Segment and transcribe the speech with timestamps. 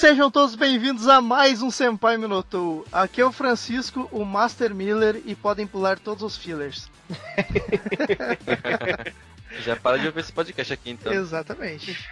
[0.00, 2.86] Sejam todos bem-vindos a mais um Senpai Minotou.
[2.90, 6.90] Aqui é o Francisco, o Master Miller, e podem pular todos os fillers.
[9.62, 11.12] Já para de ouvir esse podcast aqui então.
[11.12, 12.02] Exatamente.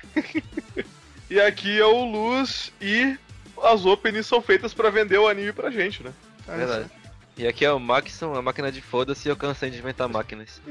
[1.30, 3.18] E aqui é o Luz e
[3.62, 6.12] as openings são feitas pra vender o anime pra gente, né?
[6.46, 6.90] Verdade.
[7.38, 10.60] E aqui é o Maxon, a máquina de foda-se e eu cansei de inventar máquinas.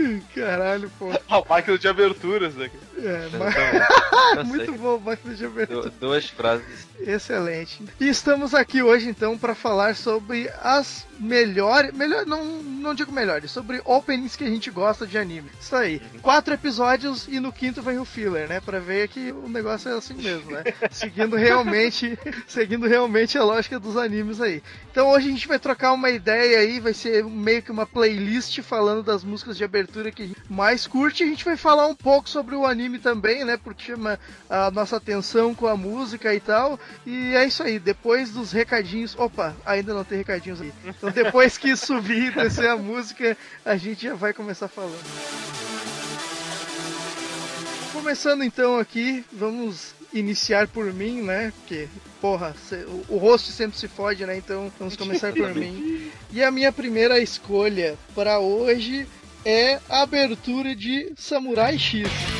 [0.34, 1.10] Caralho, pô.
[1.28, 2.70] A máquina de aberturas, né?
[2.98, 3.52] É, Então, ma-
[4.34, 4.44] cansei.
[4.44, 5.90] muito bom, máquina de abertura.
[5.90, 6.88] Du- duas frases.
[7.00, 7.82] Excelente.
[7.98, 13.50] E estamos aqui hoje então para falar sobre as melhores, melhor não, não digo melhores,
[13.50, 15.50] sobre openings que a gente gosta de anime.
[15.58, 16.00] Isso aí.
[16.20, 19.94] Quatro episódios e no quinto vem o filler, né, Pra ver que o negócio é
[19.96, 20.62] assim mesmo, né?
[20.92, 24.62] seguindo realmente, seguindo realmente a lógica dos animes aí.
[24.90, 28.60] Então hoje a gente vai trocar uma ideia aí, vai ser meio que uma playlist
[28.60, 31.22] falando das músicas de abertura que a gente mais curte.
[31.22, 33.56] A gente vai falar um pouco sobre o anime também, né?
[33.56, 36.78] Porque chama a nossa atenção com a música e tal.
[37.06, 39.14] E é isso aí, depois dos recadinhos.
[39.18, 40.72] Opa, ainda não tem recadinhos aí.
[40.84, 44.98] Então depois que subir e descer a música, a gente já vai começar falando.
[47.92, 51.52] Começando então aqui, vamos iniciar por mim, né?
[51.58, 51.88] Porque,
[52.20, 52.54] porra,
[53.08, 54.36] o, o host sempre se fode, né?
[54.36, 56.10] Então vamos começar por mim.
[56.32, 59.06] E a minha primeira escolha para hoje
[59.44, 62.39] é a abertura de Samurai X.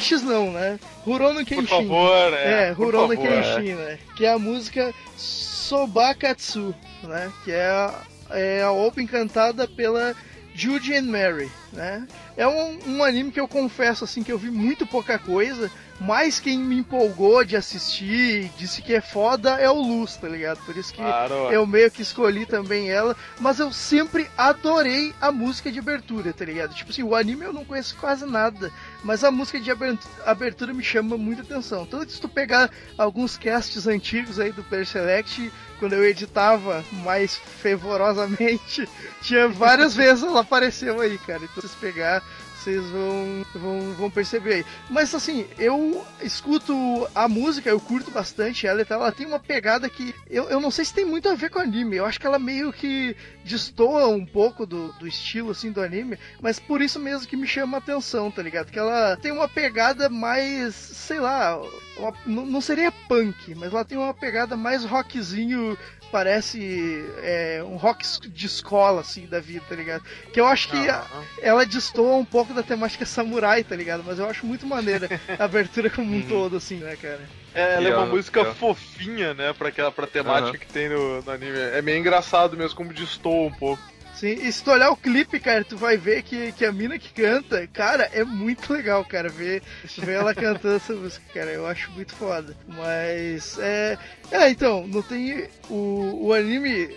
[0.00, 0.78] X não, né?
[1.04, 1.66] Rurouni Kenshin.
[1.66, 2.74] Por favor, É, é.
[2.74, 3.98] por Rurouni favor, Kenshin, né?
[4.16, 7.30] Que é a música Sobakatsu, né?
[7.44, 7.94] Que é a,
[8.30, 10.14] é a open cantada pela
[10.54, 12.06] Judy and Mary, né?
[12.36, 16.40] É um, um anime que eu confesso, assim, que eu vi muito pouca coisa, mas
[16.40, 20.58] quem me empolgou de assistir e disse que é foda é o Luz, tá ligado?
[20.64, 21.34] Por isso que Claro.
[21.52, 26.44] eu meio que escolhi também ela, mas eu sempre adorei a música de abertura, tá
[26.44, 26.74] ligado?
[26.74, 28.72] Tipo assim, o anime eu não conheço quase nada,
[29.04, 31.82] mas a música de abertu- abertura me chama muita atenção.
[31.82, 37.36] Então, se tu pegar alguns casts antigos aí do Per Select, quando eu editava mais
[37.60, 38.88] fervorosamente,
[39.22, 41.40] tinha várias vezes ela apareceu aí, cara.
[41.44, 42.22] Então, se pegar,
[42.60, 44.66] vocês vão, vão, vão perceber aí.
[44.88, 46.74] Mas assim, eu escuto
[47.14, 49.00] a música, eu curto bastante ela e tal.
[49.00, 51.58] Ela tem uma pegada que eu, eu não sei se tem muito a ver com
[51.58, 51.96] anime.
[51.96, 56.18] Eu acho que ela meio que destoa um pouco do, do estilo assim do anime,
[56.40, 58.70] mas por isso mesmo que me chama a atenção, tá ligado?
[58.70, 61.60] Que ela tem uma pegada mais, sei lá,
[61.96, 65.76] uma- não seria punk, mas ela tem uma pegada mais rockzinho
[66.10, 70.02] parece é, um rock de escola, assim, da vida, tá ligado?
[70.32, 71.06] Que eu acho que a-
[71.42, 74.02] ela destoa um pouco da temática samurai, tá ligado?
[74.04, 75.08] Mas eu acho muito maneira
[75.38, 77.28] a abertura como um todo, assim, né, cara?
[77.54, 78.54] É, ela é uma música pior.
[78.54, 79.52] fofinha, né?
[79.52, 80.58] Pra, aquela, pra temática Aham.
[80.58, 81.58] que tem no, no anime.
[81.58, 83.82] É meio engraçado mesmo, como destoa um pouco.
[84.20, 86.98] Sim, e se tu olhar o clipe, cara, tu vai ver que, que a mina
[86.98, 89.62] que canta, cara, é muito legal, cara, ver,
[89.96, 92.54] ver ela cantando essa música, cara, eu acho muito foda.
[92.68, 93.96] Mas, é.
[94.30, 95.48] É, então, não tem.
[95.70, 96.94] O, o anime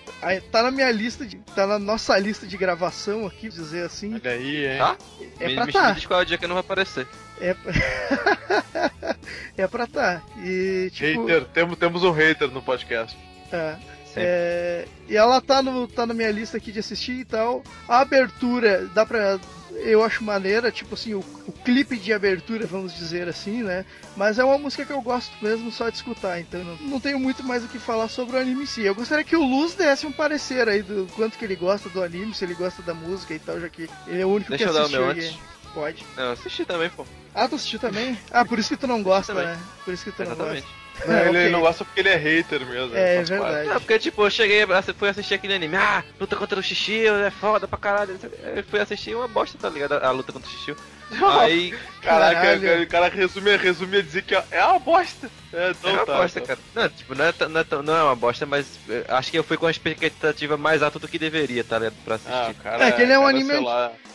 [0.52, 4.16] tá na minha lista, de, tá na nossa lista de gravação aqui, dizer assim.
[4.16, 4.78] Olha aí, hein?
[4.78, 4.98] Tá?
[5.40, 5.88] É me, pra me, tá.
[5.88, 7.08] me diz qual é o dia que não vai aparecer.
[7.40, 7.56] É,
[9.64, 10.22] é pra tá.
[10.44, 11.26] E, tipo.
[11.26, 13.18] Hater, temos, temos um hater no podcast.
[13.50, 13.93] é.
[14.22, 17.64] É, e ela tá, no, tá na minha lista aqui de assistir e tal.
[17.88, 19.40] A abertura, dá pra.
[19.76, 23.84] Eu acho maneira, tipo assim, o, o clipe de abertura, vamos dizer assim, né?
[24.16, 27.20] Mas é uma música que eu gosto mesmo só de escutar, então não, não tenho
[27.20, 28.84] muito mais o que falar sobre o anime em si.
[28.84, 32.04] Eu gostaria que o Luz desse um parecer aí do quanto que ele gosta do
[32.04, 34.66] anime, se ele gosta da música e tal, já que ele é o único Deixa
[34.66, 35.20] que eu dar o assistiu meu aí.
[35.20, 35.40] antes.
[35.74, 36.06] Pode.
[36.16, 37.04] Não, eu assisti também, pô.
[37.34, 38.16] Ah, tu assistiu também?
[38.30, 39.60] Ah, por isso que tu não gosta, né?
[39.84, 40.62] Por isso que tu não Exatamente.
[40.62, 40.83] gosta.
[41.06, 41.50] Não, ele Ok.
[41.50, 42.96] não gosta porque ele é hater mesmo.
[42.96, 43.30] É, parte.
[43.30, 43.68] verdade.
[43.70, 44.66] Não, porque tipo, eu cheguei,
[44.98, 48.18] fui assistir aquele anime, ah, luta contra o Shishio, é foda pra caralho.
[48.56, 49.94] Eu fui assistir uma bosta, tá ligado?
[49.94, 50.76] A luta contra o Shishio.
[51.40, 52.84] Aí, Caraca, Caralho.
[52.84, 55.30] o cara resume, resume a dizer que é uma bosta.
[55.54, 56.56] É, então é uma tá, bosta, então.
[56.56, 56.60] cara.
[56.76, 59.44] Não, tipo, não é, não, é não é uma bosta, mas eh, acho que eu
[59.44, 61.96] fui com a expectativa mais alta do que deveria, tá ligado?
[62.04, 62.34] Pra assistir.
[62.34, 63.54] Ah, cara, É, que ele é um cara, anime.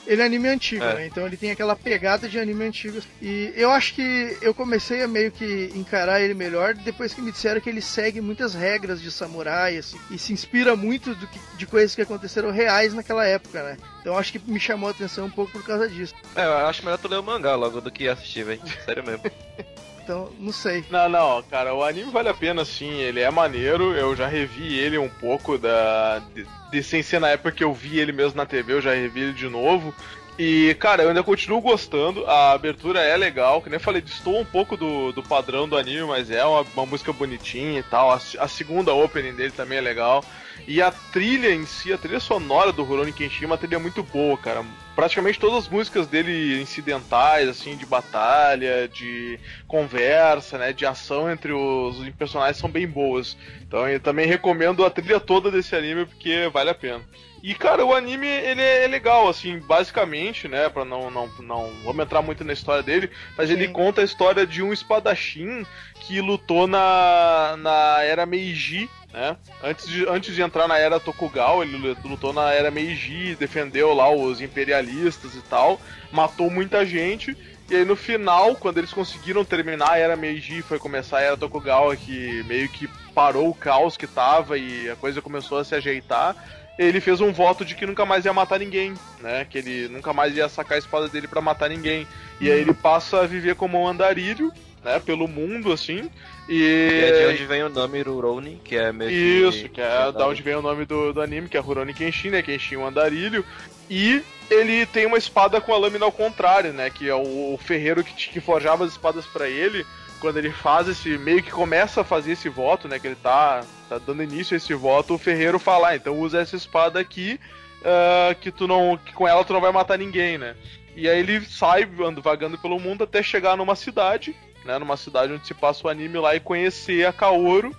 [0.06, 0.94] Ele é anime antigo, É.
[0.94, 1.06] né?
[1.06, 2.98] Então ele tem aquela pegada de anime antigo.
[3.22, 7.30] E eu acho que eu comecei a meio que encarar ele melhor depois que me
[7.30, 11.38] disseram que ele segue muitas regras de samurai, assim, e se inspira muito do que-
[11.56, 13.76] de coisas que aconteceram reais naquela época, né?
[14.00, 16.14] Então eu acho que me chamou a atenção um pouco por causa disso.
[16.34, 18.60] É, eu acho melhor tu ler o mangá logo do que assistir, velho.
[18.84, 19.24] Sério mesmo.
[20.08, 20.82] Então, não sei.
[20.88, 24.74] Não, não, cara, o anime vale a pena sim, ele é maneiro, eu já revi
[24.74, 26.22] ele um pouco da.
[26.34, 28.94] De, de sem ser na época que eu vi ele mesmo na TV, eu já
[28.94, 29.94] revi ele de novo.
[30.38, 34.40] E, cara, eu ainda continuo gostando, a abertura é legal, que nem eu falei, distou
[34.40, 38.10] um pouco do, do padrão do anime, mas é uma, uma música bonitinha e tal.
[38.10, 40.24] A, a segunda opening dele também é legal.
[40.68, 44.02] E a trilha em si, a trilha sonora do Rurouni Kenshin é uma trilha muito
[44.02, 44.62] boa, cara.
[44.94, 51.54] Praticamente todas as músicas dele incidentais, assim, de batalha, de conversa, né, de ação entre
[51.54, 53.34] os personagens são bem boas.
[53.62, 57.00] Então eu também recomendo a trilha toda desse anime porque vale a pena.
[57.42, 62.04] E cara, o anime ele é legal, assim, basicamente, né, para não, não não vamos
[62.04, 63.72] entrar muito na história dele, mas ele Sim.
[63.72, 65.64] conta a história de um espadachim
[66.00, 69.36] que lutou na na era Meiji, né?
[69.62, 74.10] Antes de, antes de entrar na era Tokugawa, ele lutou na era Meiji, defendeu lá
[74.10, 75.80] os imperialistas e tal,
[76.12, 77.36] matou muita gente.
[77.70, 81.36] E aí no final, quando eles conseguiram terminar a era Meiji, foi começar a era
[81.36, 85.74] Tokugawa, que meio que parou o caos que tava e a coisa começou a se
[85.74, 86.36] ajeitar.
[86.78, 89.44] Ele fez um voto de que nunca mais ia matar ninguém, né?
[89.44, 92.06] Que ele nunca mais ia sacar a espada dele pra matar ninguém.
[92.40, 94.52] E aí ele passa a viver como um andarilho,
[94.84, 95.00] né?
[95.00, 96.08] Pelo mundo, assim.
[96.48, 99.58] E é de onde vem o nome Rurouni, que é meio que...
[99.58, 102.30] Isso, que é da onde vem o nome do, do anime, que é Rurouni Kenshin,
[102.30, 102.42] né?
[102.42, 103.44] Kenshin o andarilho.
[103.90, 106.88] E ele tem uma espada com a lâmina ao contrário, né?
[106.88, 109.84] Que é o, o ferreiro que, que forjava as espadas pra ele.
[110.20, 111.16] Quando ele faz esse.
[111.18, 112.98] meio que começa a fazer esse voto, né?
[112.98, 116.40] Que ele tá, tá dando início a esse voto, o ferreiro fala, ah, então usa
[116.40, 117.38] essa espada aqui,
[117.84, 118.98] ah, que tu não.
[118.98, 120.56] que com ela tu não vai matar ninguém, né?
[120.96, 124.34] E aí ele sai ando, vagando pelo mundo até chegar numa cidade,
[124.68, 124.78] né?
[124.78, 127.74] Numa cidade onde se passa o anime lá e conhecer a Kaoru,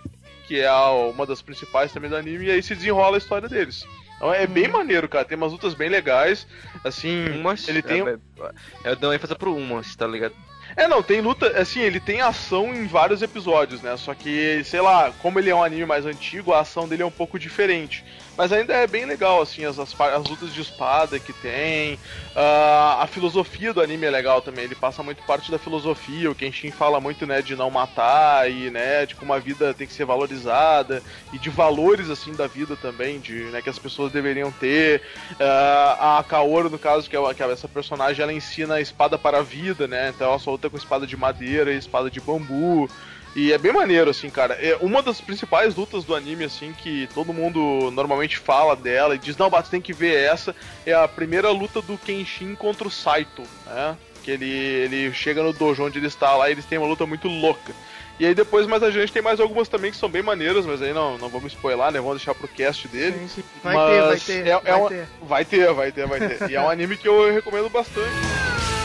[0.48, 3.48] que é a- uma das principais também do anime, e aí se desenrola a história
[3.48, 3.86] deles.
[4.18, 5.24] Então é bem maneiro, cara.
[5.24, 6.46] Tem umas lutas bem legais.
[6.84, 8.02] Assim, Umas, ele tem.
[8.02, 8.18] é,
[8.84, 10.34] é, eu dou ênfase pro umas, tá ligado?
[10.76, 13.96] É, não, tem luta, assim, ele tem ação em vários episódios, né?
[13.98, 17.06] Só que, sei lá, como ele é um anime mais antigo, a ação dele é
[17.06, 18.04] um pouco diferente.
[18.40, 22.00] Mas ainda é bem legal, assim, as, as, as lutas de espada que tem.
[22.34, 26.32] Ah, a filosofia do anime é legal também, ele passa muito parte da filosofia.
[26.32, 29.86] O Kenshin fala muito, né, de não matar e, né, de como a vida tem
[29.86, 34.10] que ser valorizada e de valores, assim, da vida também, de, né, que as pessoas
[34.10, 35.02] deveriam ter.
[35.38, 39.18] Ah, a Kaoru, no caso, que é, que é essa personagem, ela ensina a espada
[39.18, 40.14] para a vida, né?
[40.16, 42.90] Então ela só luta com espada de madeira e espada de bambu.
[43.36, 44.56] E é bem maneiro, assim, cara.
[44.56, 49.20] É uma das principais lutas do anime, assim, que todo mundo normalmente fala dela e
[49.20, 50.56] diz, não, Bato, tem que ver essa,
[50.86, 53.96] é a primeira luta do Kenshin contra o Saito, né?
[54.24, 57.06] Que ele, ele chega no dojo onde ele está lá e eles têm uma luta
[57.06, 57.72] muito louca.
[58.20, 60.82] E aí depois mais a gente tem mais algumas também que são bem maneiras, mas
[60.82, 62.02] aí não, não vamos spoiler, né?
[62.02, 63.18] Vamos deixar pro cast dele.
[63.20, 63.44] Sim, sim.
[63.64, 64.48] Vai Mas ter, vai ter.
[64.48, 65.08] é- é vai uma- ter.
[65.22, 66.50] Vai ter, vai ter, vai ter.
[66.52, 68.10] E é um anime que eu recomendo bastante.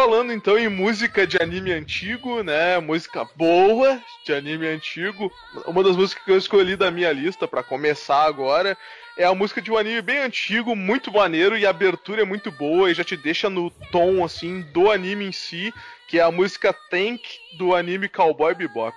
[0.00, 2.78] Falando então em música de anime antigo, né?
[2.78, 5.30] Música boa de anime antigo.
[5.66, 8.78] Uma das músicas que eu escolhi da minha lista pra começar agora
[9.18, 12.50] é a música de um anime bem antigo, muito maneiro e a abertura é muito
[12.50, 15.70] boa e já te deixa no tom assim do anime em si,
[16.08, 17.20] que é a música Tank
[17.58, 18.96] do anime Cowboy Bebop.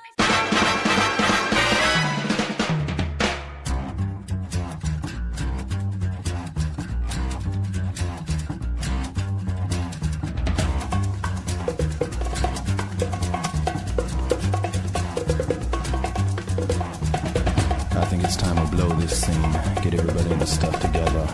[18.34, 19.52] I it's time to blow this scene.
[19.84, 21.28] Get everybody in the stuff together.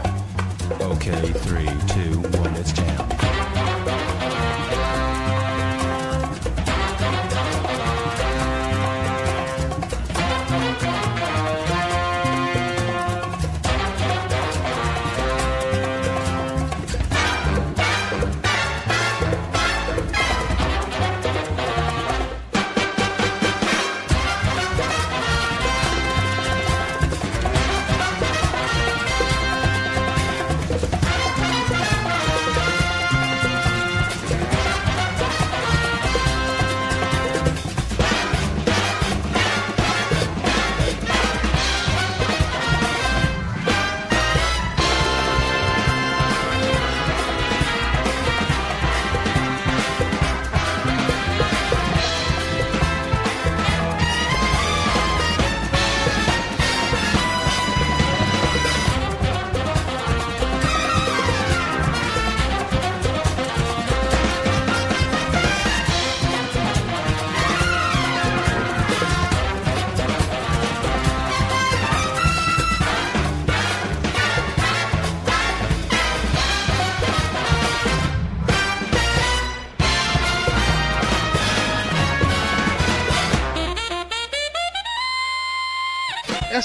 [0.82, 3.49] Okay, three, two, one, let's jam.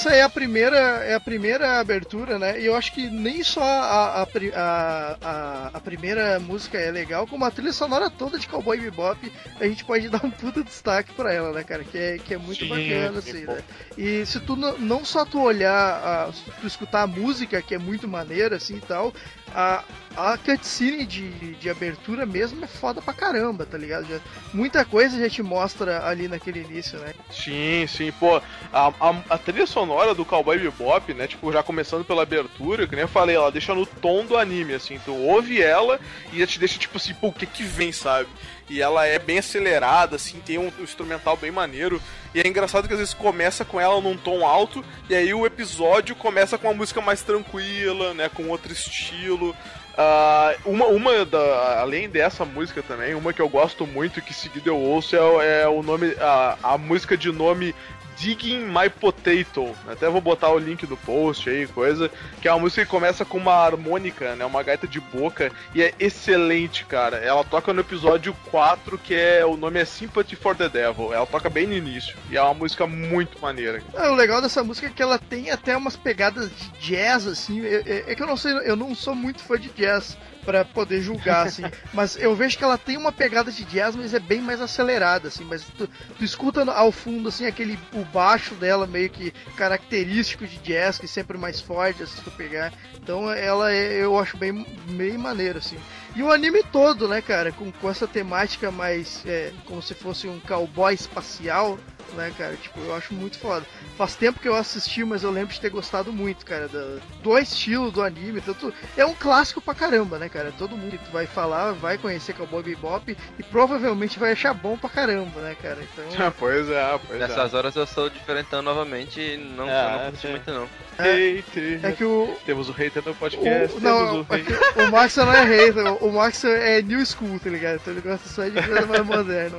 [0.05, 2.61] Essa é a primeira, é a primeira abertura, né?
[2.61, 7.43] E eu acho que nem só a, a, a, a, primeira música é legal, como
[7.43, 9.17] a trilha sonora toda de Cowboy Bebop,
[9.59, 11.83] a gente pode dar um puta destaque pra ela, né, cara?
[11.83, 13.63] Que é, que é muito Sim, bacana, sim, assim, né?
[13.97, 17.73] E se tu não, não só tu olhar, a, se tu escutar a música, que
[17.73, 19.11] é muito maneira, assim e tal,
[19.55, 19.83] a,
[20.17, 24.07] a cutscene de, de abertura mesmo é foda pra caramba, tá ligado?
[24.07, 24.19] Já-
[24.53, 27.13] muita coisa já te mostra ali naquele início, né?
[27.31, 28.37] Sim, sim, pô,
[28.71, 32.95] a, a, a trilha sonora do Cowboy Bebop, né, tipo, já começando pela abertura, que
[32.95, 35.99] nem eu falei, ela deixa no tom do anime, assim, tu ouve ela
[36.31, 38.29] e já te deixa, tipo assim, pô, o que que vem, sabe?
[38.69, 42.01] E ela é bem acelerada, assim, tem um, um instrumental bem maneiro,
[42.33, 45.45] e é engraçado que às vezes começa com ela num tom alto, e aí o
[45.45, 49.55] episódio começa com uma música mais tranquila, né, com outro estilo,
[49.97, 54.33] ah, uma, uma da, além dessa música também, uma que eu gosto muito e que
[54.33, 57.73] seguida eu ouço é, é o nome, a, a música de nome
[58.17, 59.75] Digging My Potato.
[59.87, 62.09] Até vou botar o link do post aí, coisa.
[62.41, 64.45] Que é uma música que começa com uma harmônica, né?
[64.45, 65.51] Uma gaita de boca.
[65.73, 67.17] E é excelente, cara.
[67.17, 69.45] Ela toca no episódio 4, que é.
[69.45, 71.13] O nome é Sympathy for the Devil.
[71.13, 72.15] Ela toca bem no início.
[72.29, 73.81] E é uma música muito maneira.
[73.95, 77.65] Ah, o legal dessa música é que ela tem até umas pegadas de jazz, assim.
[77.65, 80.63] É, é- é que eu não sei, eu não sou muito fã de jazz pra
[80.63, 81.63] poder julgar, assim.
[81.93, 85.27] mas eu vejo que ela tem uma pegada de jazz, mas é bem mais acelerada,
[85.27, 85.43] assim.
[85.43, 90.57] Mas tu, tu escuta ao fundo, assim, aquele o baixo dela meio que característico de
[90.59, 92.71] jazz, que é sempre mais forte, assim, se tu pegar.
[92.95, 95.77] Então ela é, eu acho bem, bem maneiro, assim.
[96.15, 100.27] E o anime todo, né, cara, com, com essa temática mais é, como se fosse
[100.27, 101.77] um cowboy espacial,
[102.13, 102.55] né, cara?
[102.55, 103.65] Tipo, eu acho muito foda.
[103.97, 107.37] Faz tempo que eu assisti, mas eu lembro de ter gostado muito, cara, do, do
[107.37, 108.41] estilo do anime.
[108.41, 110.53] Tanto, é um clássico pra caramba, né, cara?
[110.57, 114.89] Todo mundo que vai falar vai conhecer Cowboy Bebop e provavelmente vai achar bom pra
[114.89, 115.77] caramba, né, cara?
[115.81, 120.11] Então, pois é, pois Nessas horas eu sou diferentão novamente e não, É, eu não
[120.11, 120.67] curti muito não.
[120.97, 121.79] Hater.
[121.83, 124.73] é que o, Temos o hater no podcast, o, temos não, o é hater.
[124.73, 127.75] que o Max não é hater, o Max é new school, tá ligado?
[127.75, 129.57] Então ele gosta só de coisa mais moderna.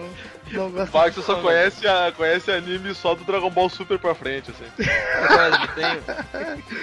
[0.53, 4.15] Não, não O Max só conhece, a, conhece anime só do Dragon Ball Super pra
[4.15, 4.65] frente, assim.
[5.75, 6.01] Tem,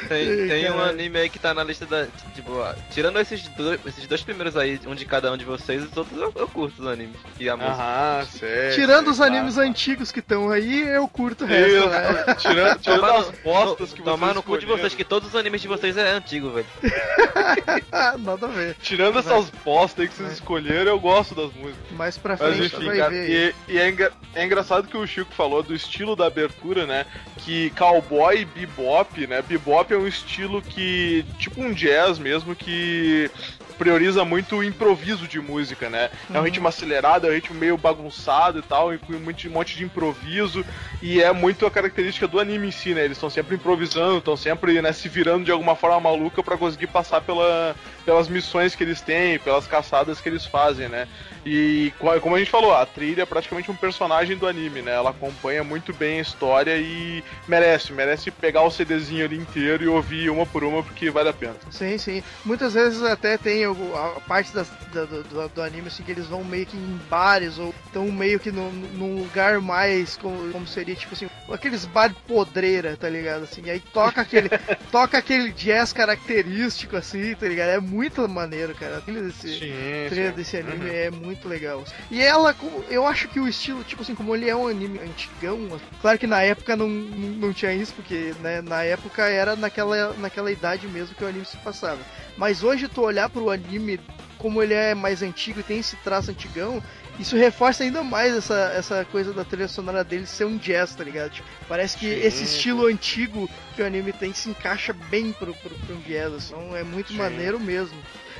[0.07, 2.07] tem, tem um anime aí que tá na lista da.
[2.35, 5.83] Tipo, ah, tirando esses dois, esses dois primeiros aí, um de cada um de vocês,
[5.83, 7.15] os outros eu, eu curto os animes.
[7.39, 7.73] E a música.
[7.75, 8.75] Aham, sério.
[8.75, 12.35] Tirando os animes antigos que estão aí, eu curto o resto, Isso, né?
[12.39, 15.29] tirando, tirando Tomar as no- postas que Tomar vocês no cu de vocês, que todos
[15.29, 16.67] os animes de vocês é antigo, velho.
[18.19, 18.75] Nada a ver.
[18.81, 21.91] Tirando essas postas aí que vocês escolheram, eu gosto das músicas.
[21.91, 23.31] Mais pra Mas frente enfim, tu vai cara, ver aí.
[23.49, 27.05] e, e é, engra- é engraçado que o Chico falou do estilo da abertura, né?
[27.37, 29.41] Que cowboy e bebop, né?
[29.41, 33.31] Bebop é um estilo que, tipo um jazz mesmo, que
[33.77, 36.09] prioriza muito o improviso de música, né?
[36.33, 39.19] É um ritmo acelerado, é um ritmo meio bagunçado e tal, e com um
[39.49, 40.63] monte, de improviso,
[41.01, 43.03] e é muito a característica do anime em si, né?
[43.03, 46.87] Eles estão sempre improvisando, estão sempre né, se virando de alguma forma maluca pra conseguir
[46.87, 51.07] passar pela, pelas missões que eles têm, pelas caçadas que eles fazem, né?
[51.45, 54.91] E co- como a gente falou, a trilha é praticamente um personagem do anime, né?
[54.93, 59.87] Ela acompanha muito bem a história e merece, merece pegar o CDzinho ali inteiro e
[59.87, 61.55] ouvir uma por uma porque vale a pena.
[61.69, 62.23] Sim, sim.
[62.45, 66.43] Muitas vezes até tem a parte das- da- do, do- anime assim que eles vão
[66.43, 70.95] meio que em bares ou estão meio que num, num lugar mais como, como seria
[70.95, 73.43] tipo assim aqueles bar podreira, tá ligado?
[73.43, 74.49] Assim, aí toca aquele,
[74.91, 77.69] toca aquele jazz característico, assim, tá ligado?
[77.69, 78.97] É muito maneiro, cara.
[78.97, 79.73] A trilha desse, Sim,
[80.09, 80.35] trilha sim.
[80.35, 81.83] desse anime é muito legal.
[82.09, 82.55] E ela,
[82.89, 86.27] eu acho que o estilo, tipo assim, como ele é um anime antigão, claro que
[86.27, 91.15] na época não, não tinha isso, porque né, na época era naquela, naquela idade mesmo
[91.15, 91.99] que o anime se passava.
[92.37, 93.99] Mas hoje tu olhar pro anime
[94.37, 96.83] como ele é mais antigo e tem esse traço antigão,
[97.19, 101.03] isso reforça ainda mais essa, essa coisa da trilha sonora dele ser um jazz, tá
[101.03, 101.31] ligado?
[101.31, 105.53] Tipo, parece que Sim, esse estilo antigo que o anime tem se encaixa bem pro,
[105.53, 106.53] pro, pro um jazz, assim.
[106.55, 107.17] então é muito Sim.
[107.17, 107.97] maneiro mesmo.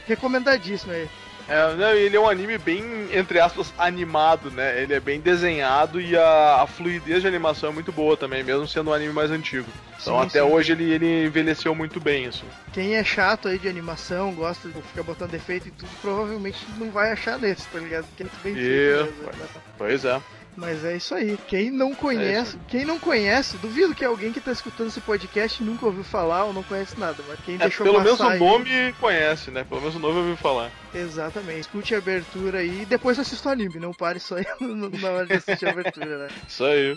[0.08, 1.04] Recomendadíssimo aí.
[1.04, 1.10] É,
[1.48, 2.84] não, ele é um anime bem,
[3.14, 4.82] entre aspas, animado, né?
[4.82, 8.68] Ele é bem desenhado e a, a fluidez de animação é muito boa também, mesmo
[8.68, 9.68] sendo um anime mais antigo.
[10.02, 10.46] Então Sim, até sim.
[10.46, 12.46] hoje ele, ele envelheceu muito bem, assim.
[12.72, 16.92] Quem é chato aí de animação, gosta de ficar botando defeito e tudo, provavelmente não
[16.92, 18.06] vai achar nesse, tá ligado?
[18.08, 19.48] Porque é muito bem Isso, feito mesmo, né?
[19.86, 20.22] Pois é.
[20.56, 21.36] Mas é isso aí.
[21.48, 25.02] Quem não É conhece, isso quem não conhece, duvido que alguém que tá escutando esse
[25.02, 28.24] podcast nunca ouviu falar ou não conhece nada, mas quem É, deixou pelo menos o
[28.24, 29.64] aí- nome conhece, né?
[29.64, 30.70] Pelo menos o nome eu ouvi falar.
[30.94, 31.62] Exatamente.
[31.62, 34.46] Escute a abertura aí e depois assista o anime, não pare só aí
[35.02, 36.28] na hora de assistir a abertura, né?
[36.48, 36.96] Isso aí.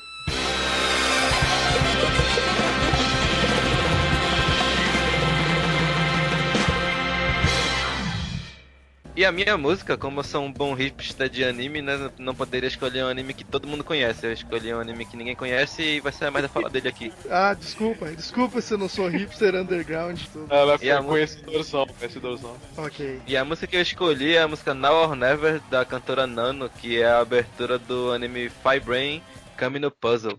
[9.16, 12.66] E a minha música, como eu sou um bom hipster de anime, né, não poderia
[12.66, 14.26] escolher um anime que todo mundo conhece.
[14.26, 17.10] Eu escolhi um anime que ninguém conhece e vai ser mais a falar dele aqui.
[17.30, 20.52] Ah, desculpa, desculpa se eu não sou hipster underground e tudo.
[20.52, 22.56] Ela E a foi conhecedorzão, conhecedorzão.
[22.76, 23.20] Ok.
[23.26, 26.68] E a música que eu escolhi é a música Now or Never da cantora Nano,
[26.68, 29.22] que é a abertura do anime Fire Brain
[29.56, 30.36] Kami no Puzzle.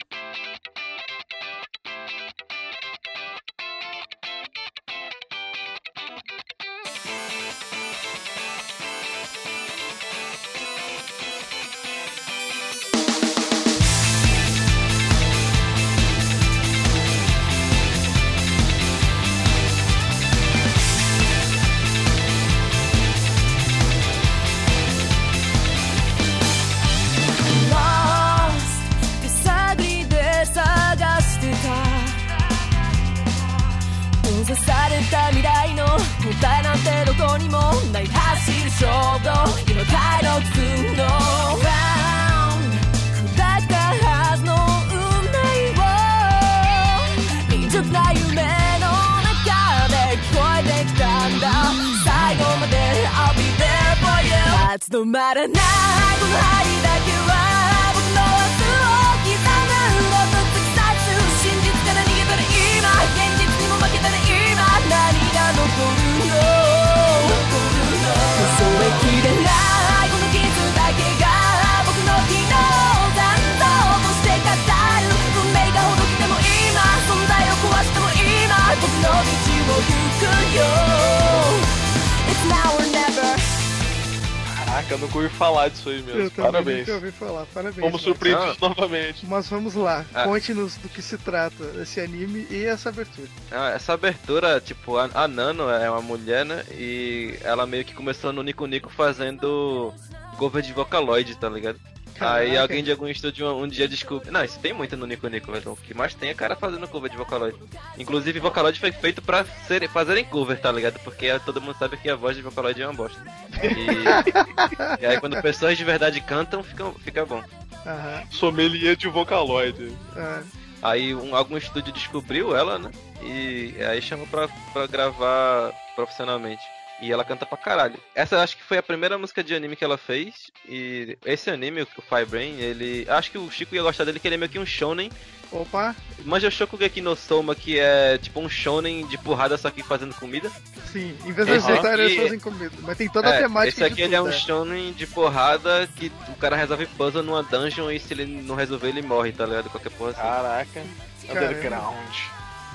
[84.66, 86.22] Caraca, eu nunca ouvi falar disso aí mesmo.
[86.22, 86.80] Eu Parabéns.
[86.80, 87.80] nunca ouvi falar, parabéns.
[87.86, 89.26] Fomos surpreendidos novamente.
[89.26, 90.24] Mas vamos lá, Ah.
[90.26, 93.28] conte-nos do que se trata esse anime e essa abertura.
[93.52, 96.64] Ah, Essa abertura, tipo, a, a Nano é uma mulher, né?
[96.72, 99.94] E ela meio que começou no Nico Nico fazendo
[100.38, 101.80] cover de Vocaloid, tá ligado?
[102.20, 104.32] Aí alguém de algum estúdio um, um dia descobriu.
[104.32, 105.72] Não, isso tem muito no Nico Nico, velho.
[105.72, 107.58] O que mais tem é cara fazendo cover de Vocaloid.
[107.98, 111.00] Inclusive, Vocaloid foi feito pra ser, fazerem cover, tá ligado?
[111.00, 113.20] Porque todo mundo sabe que a voz de Vocaloid é uma bosta.
[113.64, 117.44] E, e aí, quando pessoas de verdade cantam, fica, fica bom.
[117.86, 118.24] Aham.
[118.32, 119.92] Sommelier de Vocaloid.
[120.16, 120.42] ah,
[120.82, 122.92] Aí um, algum estúdio descobriu ela, né?
[123.22, 126.62] E aí chamou pra, pra gravar profissionalmente.
[127.02, 128.00] E ela canta pra caralho.
[128.16, 130.50] Essa acho que foi a primeira música de anime que ela fez.
[130.68, 133.06] E esse anime, o Fire Brain, ele.
[133.10, 135.12] Acho que o Chico ia gostar dele, que ele é meio que um shonen.
[135.50, 139.82] Opa, Manja o Shokugeki no Soma, que é tipo um shonen de porrada, só que
[139.82, 140.52] fazendo comida.
[140.92, 142.72] sim, em vez de aqui- eles fazem comida.
[142.82, 144.38] Mas tem toda a É, temática esse aqui de ele é tudo, um né?
[144.38, 148.90] shonen de porrada que o cara resolve puzzle numa dungeon e se ele não resolver
[148.90, 149.70] ele morre, tá ligado?
[149.70, 150.22] Qualquer porra assim.
[150.22, 150.84] Caraca.
[151.28, 151.46] Caramba.
[151.46, 152.16] Underground.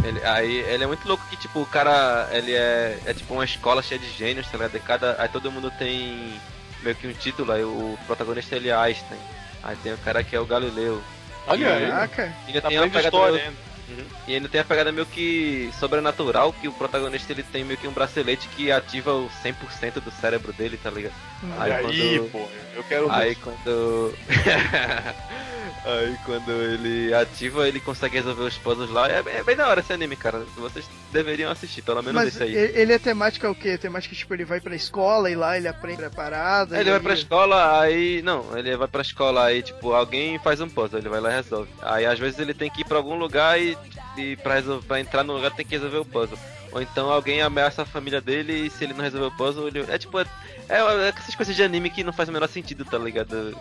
[0.04, 3.44] Ele, aí ele é muito louco que, tipo, o cara, ele é, é tipo uma
[3.44, 4.76] escola cheia de gênios, tá ligado?
[4.76, 6.40] E cada, aí todo mundo tem
[6.82, 9.18] meio que um título, aí o protagonista ele é Einstein.
[9.62, 11.00] Aí tem o cara que é o Galileu.
[11.46, 11.86] Olha aí.
[11.88, 13.72] Caraca, E ainda Tá tem uma pegada história meio.
[13.88, 14.04] Uhum.
[14.26, 17.86] E ainda tem a pegada meio que sobrenatural, que o protagonista ele tem meio que
[17.86, 21.12] um bracelete que ativa o 100% do cérebro dele, tá ligado?
[21.42, 21.82] E Aí aí,
[22.18, 24.14] quando- pô, eu quero Aí quando.
[25.84, 29.08] Aí quando ele ativa, ele consegue resolver os puzzles lá.
[29.10, 30.44] É, é bem da hora esse anime, cara.
[30.56, 32.54] Vocês deveriam assistir, pelo menos Mas esse aí.
[32.54, 33.76] ele é temática o quê?
[33.76, 36.76] Temática tipo, ele vai pra escola e lá ele aprende a parada.
[36.78, 38.22] Ele vai aí- pra escola, aí.
[38.22, 41.36] Não, ele vai pra escola, aí, tipo, alguém faz um puzzle, ele vai lá e
[41.36, 41.68] resolve.
[41.82, 43.76] Aí às vezes ele tem que ir pra algum lugar e,
[44.16, 46.38] e pra, resolver, pra entrar no lugar tem que resolver o puzzle.
[46.70, 49.84] Ou então alguém ameaça a família dele e se ele não resolver o puzzle, ele.
[49.88, 50.18] É tipo.
[50.20, 50.26] É,
[50.68, 53.56] é, é essas coisas de anime que não faz o menor sentido, tá ligado?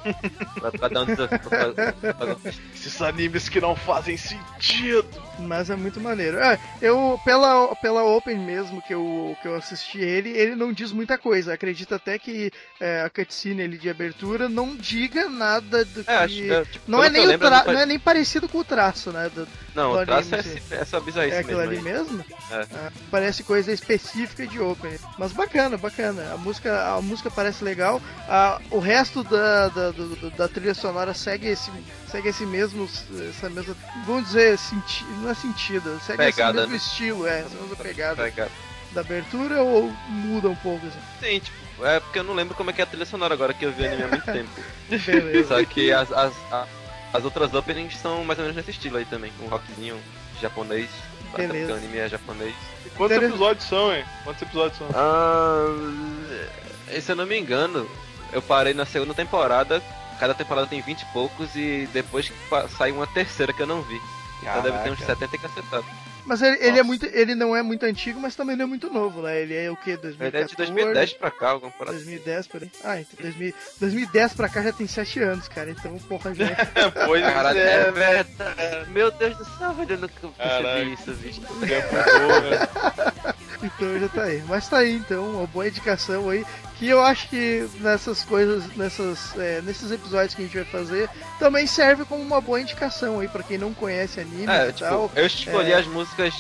[0.56, 5.08] pra, pra dar um desafio pra, pra fazer- Esses animes que não fazem sentido.
[5.42, 6.38] Mas é muito maneiro.
[6.40, 10.92] É, eu, pela, pela Open mesmo que eu, que eu assisti ele, ele não diz
[10.92, 11.54] muita coisa.
[11.54, 16.12] Acredito até que é, a cutscene ali de abertura não diga nada do que.
[16.12, 16.52] É, que.
[16.52, 17.64] é, tipo, não, é nem lembro, tra...
[17.66, 19.30] não é nem parecido com o traço, né?
[19.34, 21.72] do- Não, do o traço é, anime, esse- essa bizarrice é aquilo mesmo.
[21.74, 22.26] ali mesmo?
[22.52, 22.66] É.
[22.74, 24.98] Ah, parece coisa específica de Open.
[25.18, 26.34] Mas bacana, bacana.
[26.34, 28.02] A música, a música parece legal.
[28.30, 31.72] Ah, o resto da, da, do- da trilha sonora segue esse,
[32.12, 32.88] segue esse mesmo.
[33.30, 33.76] Essa mesma.
[34.06, 36.00] Vamos dizer, senti, não é sentido.
[36.06, 36.78] Segue Pegada, esse mesmo né?
[36.78, 38.52] estilo, é, essa mesma pegada Pegado.
[38.92, 41.00] da abertura ou muda um pouco assim?
[41.22, 43.54] Sim, tipo, é porque eu não lembro como é que é a trilha sonora agora
[43.54, 44.50] que eu vi anime há muito tempo.
[44.90, 45.48] Beleza.
[45.48, 46.34] Só que as, as,
[47.14, 49.32] as outras openings são mais ou menos nesse estilo aí também.
[49.42, 50.00] Um rockzinho
[50.42, 50.90] japonês.
[51.34, 51.68] Até Beleza.
[51.68, 52.54] porque o anime é japonês.
[52.86, 54.04] E quantos Inter- episódios são, hein?
[54.26, 54.88] Quantos episódios são?
[54.94, 55.66] Ah,
[57.00, 57.90] se eu não me engano,
[58.34, 59.82] eu parei na segunda temporada.
[60.22, 62.32] Cada temporada tem 20 e poucos e depois
[62.78, 64.00] sai uma terceira que eu não vi.
[64.44, 65.20] Então deve ter uns Caraca.
[65.28, 65.86] 70 e cacetado.
[66.28, 68.88] Mas ele, ele é muito, ele não é muito antigo, mas também não é muito
[68.94, 69.42] novo, né?
[69.42, 69.90] Ele é o que?
[69.90, 70.52] Ele é 2014?
[70.52, 71.98] de 2010 pra cá, alguma parada.
[71.98, 72.72] 2010 por aí.
[72.84, 75.72] Ah, então 2000, 2010 pra cá já tem 7 anos, cara.
[75.72, 76.46] Então, porra, já.
[77.08, 78.92] pois Caralho, é, é verdade.
[78.92, 80.64] Meu Deus do céu, velho, eu nunca Caraca.
[80.64, 81.42] percebi isso, bicho.
[81.42, 83.34] tempo voa?
[83.62, 84.44] Então já tá aí.
[84.48, 86.46] Mas tá aí então, uma boa indicação aí.
[86.78, 91.10] Que eu acho que nessas coisas, nessas, é, nesses episódios que a gente vai fazer,
[91.38, 94.90] também serve como uma boa indicação aí pra quem não conhece anime É, e tipo,
[94.90, 95.12] tal.
[95.16, 95.76] eu escolhi é.
[95.78, 96.34] as músicas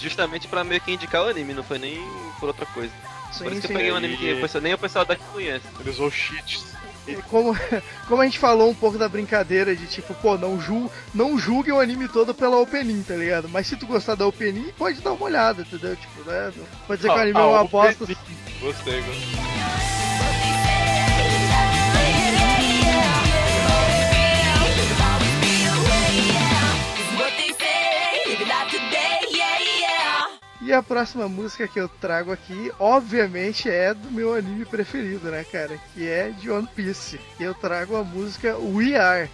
[0.00, 2.00] justamente pra meio que indicar o anime, não foi nem
[2.40, 2.92] por outra coisa.
[3.32, 3.72] Sim, por isso que sim.
[3.72, 5.64] eu peguei um anime que E- nem o pessoal daqui conhece.
[5.80, 6.64] Eles ou cheats.
[7.28, 7.56] Como,
[8.08, 11.72] como a gente falou um pouco da brincadeira de tipo, pô, não, ju, não julgue
[11.72, 13.48] o anime todo pela opening, tá ligado?
[13.48, 15.96] Mas se tu gostar da opening, pode dar uma olhada, entendeu?
[15.96, 16.52] Tipo, né?
[16.86, 18.06] Pode dizer que o anime é Ah, uma bosta.
[18.60, 19.43] Gostei, gostei.
[30.64, 35.44] E a próxima música que eu trago aqui, obviamente, é do meu anime preferido, né,
[35.44, 35.78] cara?
[35.92, 37.20] Que é de One Piece.
[37.38, 39.28] E eu trago a música We Are.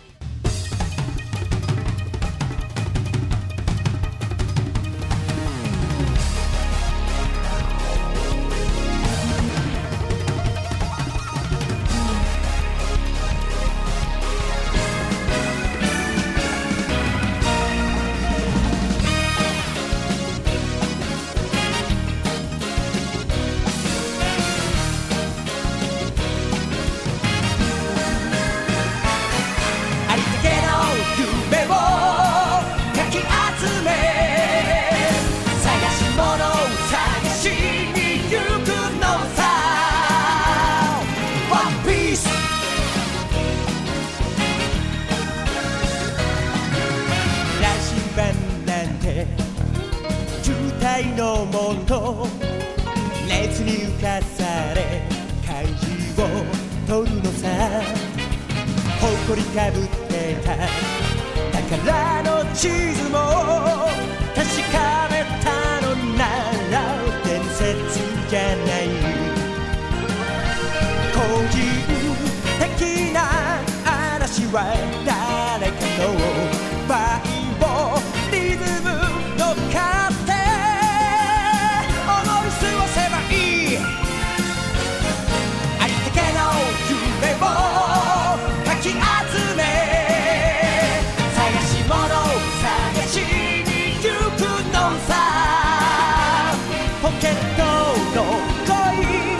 [97.11, 97.75] pocket no
[98.15, 98.27] no
[98.67, 99.39] coin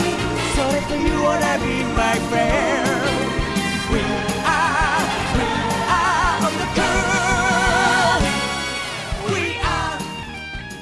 [0.55, 2.87] so if you wanna be my friend.
[3.91, 4.01] We
[4.45, 5.03] are
[5.35, 5.47] we
[5.87, 8.25] are the curve
[9.29, 9.99] we are.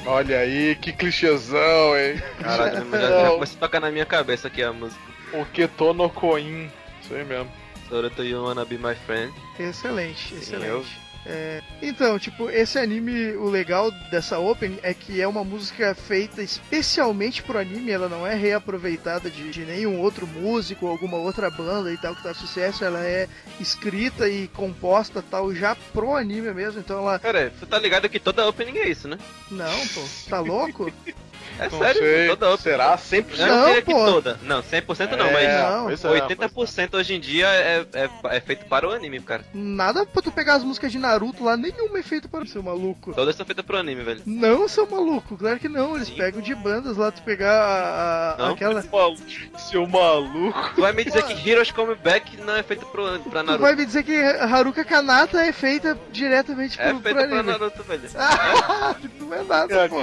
[0.06, 2.22] Olha aí que clichêzão hein?
[2.40, 5.00] Caralho já, já começa a tocar na minha cabeça aqui a música.
[5.32, 6.70] O que tô no coin
[7.02, 7.50] isso aí mesmo.
[7.88, 9.32] Sorota You Wanna Be My Friend.
[9.58, 10.68] Excelente, excelente.
[10.68, 10.84] Eu
[11.24, 16.42] é, então, tipo, esse anime, o legal dessa Open é que é uma música feita
[16.42, 21.50] especialmente pro anime, ela não é reaproveitada de, de nenhum outro músico ou alguma outra
[21.50, 23.28] banda e tal que tá sucesso, ela é
[23.58, 27.18] escrita e composta tal já pro anime mesmo, então ela.
[27.18, 29.18] Cara, você tá ligado que toda opening é isso, né?
[29.50, 30.90] Não, pô, tá louco?
[31.58, 32.96] É Não sério, sei, toda será?
[32.96, 33.24] 100%?
[33.38, 34.38] Eu Não, não diria que toda.
[34.42, 38.40] Não, 100% não, É, mas Não, pois é, 80% hoje em dia é, é, é
[38.40, 39.44] feito para o anime, cara.
[39.52, 43.12] Nada pra tu pegar as músicas de Naruto lá, nenhuma é feita para seu maluco.
[43.12, 44.22] Todas são feitas pro anime, velho.
[44.24, 45.96] Não, seu maluco, claro que não.
[45.96, 46.14] Eles Sim.
[46.16, 48.54] pegam de bandas lá, tu pegar a, a- Não?
[48.54, 48.82] aquela.
[49.58, 50.70] Seu maluco.
[50.74, 53.58] Tu vai me dizer que Heroes Come Back não é feito pro, pra Tu Naruto.
[53.58, 57.42] vai me dizer que Haruka Kanata é feita diretamente É pro, pro feito pra anime.
[57.52, 58.02] Naruto, velho.
[58.16, 59.96] Ah, não é nada, pô.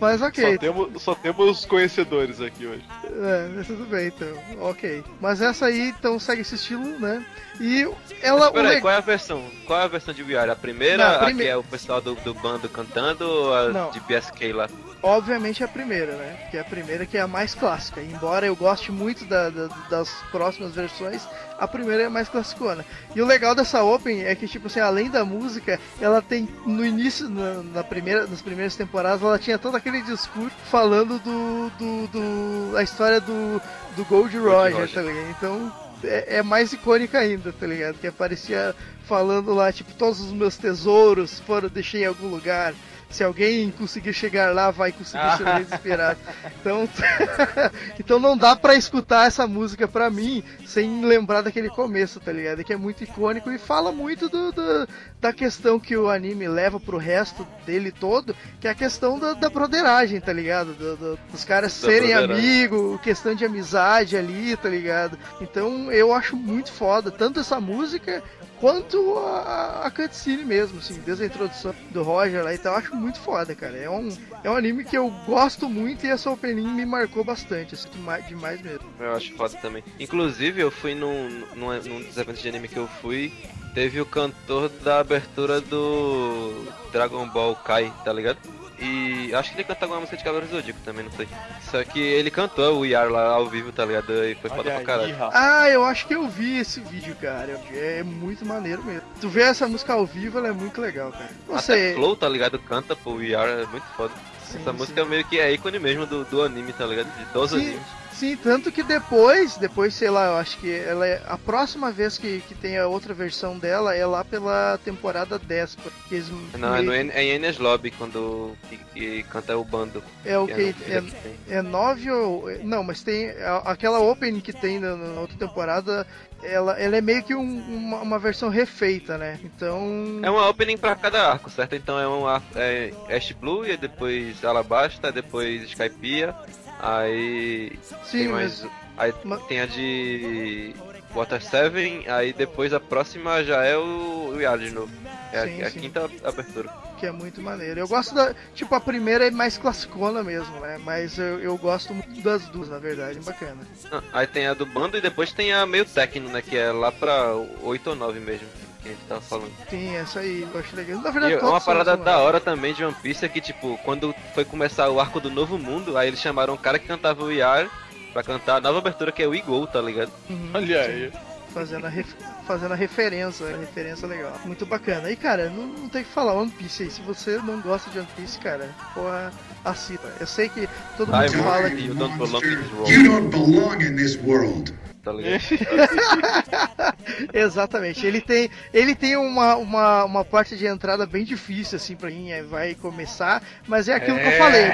[0.00, 2.84] Mas só, ok, temos, só temos conhecedores aqui hoje.
[3.04, 4.28] é, mas tudo bem então,
[4.60, 5.02] ok.
[5.20, 7.24] Mas essa aí então segue esse estilo, né?
[7.60, 7.88] E
[8.22, 8.52] ela.
[8.52, 9.42] Peraí, le- qual é a versão?
[9.66, 10.50] Qual é a versão de VR?
[10.50, 13.54] A primeira, Não, a a prime- que é o pessoal do, do bando cantando ou
[13.54, 13.90] a Não.
[13.90, 14.68] de BSK lá?
[15.02, 16.48] Obviamente é a primeira, né?
[16.50, 18.00] Que é a primeira que é a mais clássica.
[18.00, 21.26] Embora eu goste muito da- da- das próximas versões,
[21.58, 22.84] a primeira é mais classicona.
[23.14, 26.84] E o legal dessa Open é que, tipo assim, além da música, ela tem no
[26.84, 31.70] início, na, na primeira, nas primeiras temporadas, ela tinha todo aquele discurso falando do.
[31.78, 33.60] do, do a história do,
[33.96, 34.94] do Gold Roger, Roger.
[34.94, 35.30] tá ligado?
[35.30, 35.88] Então.
[36.04, 37.98] É, é mais icônica ainda, tá ligado?
[37.98, 38.72] Que aparecia
[39.08, 42.72] falando lá, tipo, todos os meus tesouros foram, deixei em algum lugar.
[43.10, 46.18] Se alguém conseguir chegar lá, vai conseguir ser um desesperado.
[46.60, 46.88] Então,
[47.98, 52.62] então não dá pra escutar essa música pra mim sem lembrar daquele começo, tá ligado?
[52.62, 54.88] Que é muito icônico e fala muito do, do-
[55.20, 59.32] da questão que o anime leva pro resto dele todo, que é a questão da,
[59.32, 60.74] da broderagem, tá ligado?
[60.74, 65.18] Do- do- dos caras Da serem amigos, questão de amizade ali, tá ligado?
[65.40, 68.22] Então eu acho muito foda, tanto essa música
[68.60, 72.78] quanto a, a cutscene mesmo, assim, desde a introdução do Roger lá e tal, eu
[72.78, 73.76] acho muito foda, cara.
[73.76, 74.08] É um,
[74.42, 78.26] é um anime que eu gosto muito e essa opening me marcou bastante, assim, demais,
[78.26, 78.88] demais mesmo.
[78.98, 79.82] Eu acho foda também.
[79.98, 83.32] Inclusive, eu fui num, num, num dos eventos de anime que eu fui,
[83.74, 88.38] teve o cantor da abertura do Dragon Ball Kai, tá ligado?
[88.80, 91.28] E acho que ele canta alguma música de Cavaleiro Zodíaco também, não sei.
[91.70, 94.12] Só que ele cantou o Yar lá ao vivo, tá ligado?
[94.24, 95.16] E foi foda pra caralho.
[95.32, 97.60] Ah, eu acho que eu vi esse vídeo, cara.
[97.72, 99.02] É muito maneiro mesmo.
[99.20, 101.28] Tu vê essa música ao vivo, ela é muito legal, cara.
[101.48, 101.94] Não Até sei.
[101.94, 102.58] Flow, tá ligado?
[102.60, 104.14] Canta pro Yar, é muito foda.
[104.46, 104.76] Sim, Essa sim.
[104.78, 107.08] música meio que é ícone mesmo do, do anime, tá ligado?
[107.18, 107.82] De todos os animes.
[108.18, 111.22] Sim, tanto que depois, depois, sei lá, eu acho que ela é.
[111.28, 115.76] A próxima vez que, que tem a outra versão dela é lá pela temporada 10.
[115.76, 116.28] Porque eles
[116.58, 120.02] Não, é, no, é em Enes Lobby quando que, que canta o bando.
[120.24, 121.36] é o que É, tem.
[121.48, 122.50] é 9 ou.
[122.64, 123.30] Não, mas tem.
[123.64, 126.04] Aquela opening que tem na, na outra temporada,
[126.42, 129.38] ela, ela é meio que um- uma, uma versão refeita, né?
[129.44, 130.20] Então.
[130.24, 131.76] É uma opening pra cada arco, certo?
[131.76, 136.34] Então é um arco, é Ash Blue, e depois Alabasta, depois Skypiea,
[136.78, 138.62] aí sim, tem mas.
[138.62, 138.72] mais.
[138.96, 140.74] Aí mas- tem a de
[141.14, 144.92] Water 7, aí depois a próxima já é o, o Yard de novo.
[145.32, 145.80] É a- Sim, é a, sim.
[145.80, 146.68] quinta abertura.
[146.98, 147.78] que é muito maneiro.
[147.78, 148.34] Eu gosto da.
[148.54, 150.78] Tipo, a primeira é mais classicona mesmo, né?
[150.84, 153.20] Mas eu, eu gosto muito das duas, na verdade.
[153.20, 153.58] Bacana.
[153.92, 156.42] Ah, aí tem a do bando e depois tem a meio técnico, né?
[156.42, 158.48] Que é lá pra 8 ou 9 mesmo,
[158.88, 159.52] que a gente tava falando.
[159.68, 161.00] Tem essa aí, eu acho legal.
[161.00, 162.26] Na E verdade, uma todas são- parada são da legais.
[162.26, 165.58] hora também de One Piece é que, tipo, quando foi começar o arco do Novo
[165.58, 167.68] Mundo, aí eles chamaram o cara que cantava o Yar
[168.12, 170.10] pra cantar a nova abertura que é o Igol, tá ligado?
[170.30, 170.90] Uhum, Olha sim.
[170.90, 171.12] aí.
[171.54, 172.14] Fazendo a, ref-
[172.46, 174.32] fazendo a referência, a referência legal.
[174.44, 175.10] Muito bacana.
[175.10, 176.90] E cara, não, não tem o que falar, One Piece aí.
[176.90, 179.32] Se você não gosta de One Piece, cara, porra,
[179.64, 180.12] assista.
[180.20, 181.76] Eu sei que todo mundo fala mano.
[181.76, 181.86] que.
[181.86, 182.92] You don't belong in this world.
[182.92, 184.74] You don't belong in this world.
[185.02, 185.40] Tá ligado?
[187.32, 188.06] Exatamente.
[188.06, 192.30] Ele tem, ele tem uma, uma, uma parte de entrada bem difícil, assim, pra mim.
[192.30, 193.42] é, vai começar.
[193.66, 194.38] Mas é aquilo que eu É.
[194.38, 194.64] falei.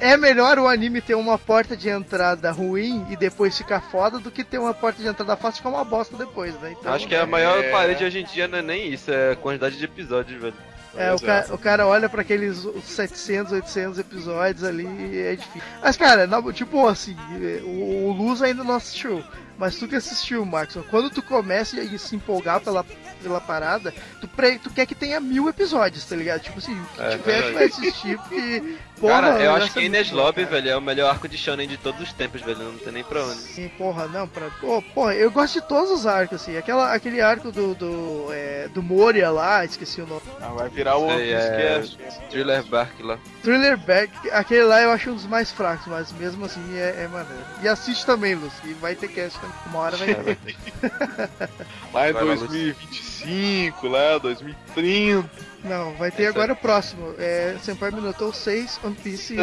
[0.00, 4.30] É melhor o anime ter uma porta de entrada ruim e depois ficar foda do
[4.30, 6.74] que ter uma porta de entrada fácil e ficar uma bosta depois, né?
[6.78, 7.70] Então, Acho que a maior É.
[7.70, 10.54] parede hoje em dia não é nem isso, é a quantidade de episódios, velho.
[10.94, 15.62] É, o, ca- o cara olha pra aqueles 700, 800 episódios ali e é difícil.
[15.82, 17.16] Mas, cara, na- tipo assim,
[17.64, 19.24] o, o Luz ainda não assistiu.
[19.62, 22.82] Mas tu que assistiu, Max, quando tu começa a se empolgar pela,
[23.22, 26.40] pela parada, tu, pre- tu quer que tenha mil episódios, tá ligado?
[26.40, 28.76] Tipo assim, o que É tiver tu vai assistir, porque.
[29.02, 31.36] Porra, cara, eu acho que é Ines boa, Lobby, velho, é o melhor arco de
[31.36, 32.60] shonen de todos os tempos, velho.
[32.60, 33.34] Não tem nem pra onde.
[33.34, 34.48] Sim, porra, não, pra.
[34.60, 36.56] Pô, porra, eu gosto de todos os arcos, assim.
[36.56, 37.74] Aquela, aquele arco do.
[37.74, 40.22] do, é, do Moria lá, esqueci o nome.
[40.40, 41.98] Ah, vai virar o Sei, é- Cast.
[42.30, 43.18] Thriller Bark lá.
[43.42, 47.08] Thriller Back, aquele lá eu acho um dos mais fracos, mas mesmo assim é, é
[47.08, 47.42] maneiro.
[47.60, 49.56] E assiste também, Luz, e vai ter cast também.
[49.66, 50.38] Uma hora vai ter.
[51.92, 54.18] Lá em Vai lá, 2025 2025, né?
[54.20, 55.28] 2030.
[55.63, 57.13] Não, vai ter agora o próximo.
[57.17, 59.35] É Senpai Minotaur 6, One Piece.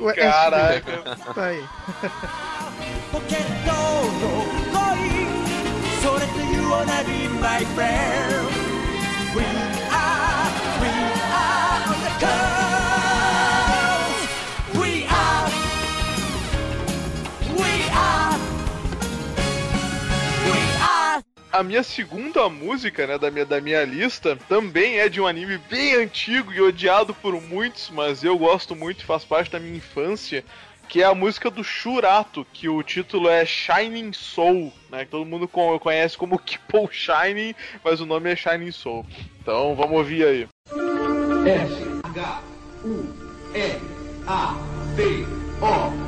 [0.00, 1.16] o- Caraca.
[1.34, 1.62] Tá aí.
[3.10, 5.00] ポケットの恋
[6.02, 8.48] それという同じ my friend
[9.36, 9.42] We
[21.51, 25.57] A minha segunda música, né, da minha, da minha lista, também é de um anime
[25.69, 29.77] bem antigo e odiado por muitos, mas eu gosto muito e faz parte da minha
[29.77, 30.43] infância,
[30.89, 35.25] que é a música do Shurato, que o título é Shining Soul, né, que todo
[35.25, 39.05] mundo co- conhece como Keep Shining, mas o nome é Shining Soul.
[39.41, 40.47] Então, vamos ouvir aí.
[45.61, 46.06] O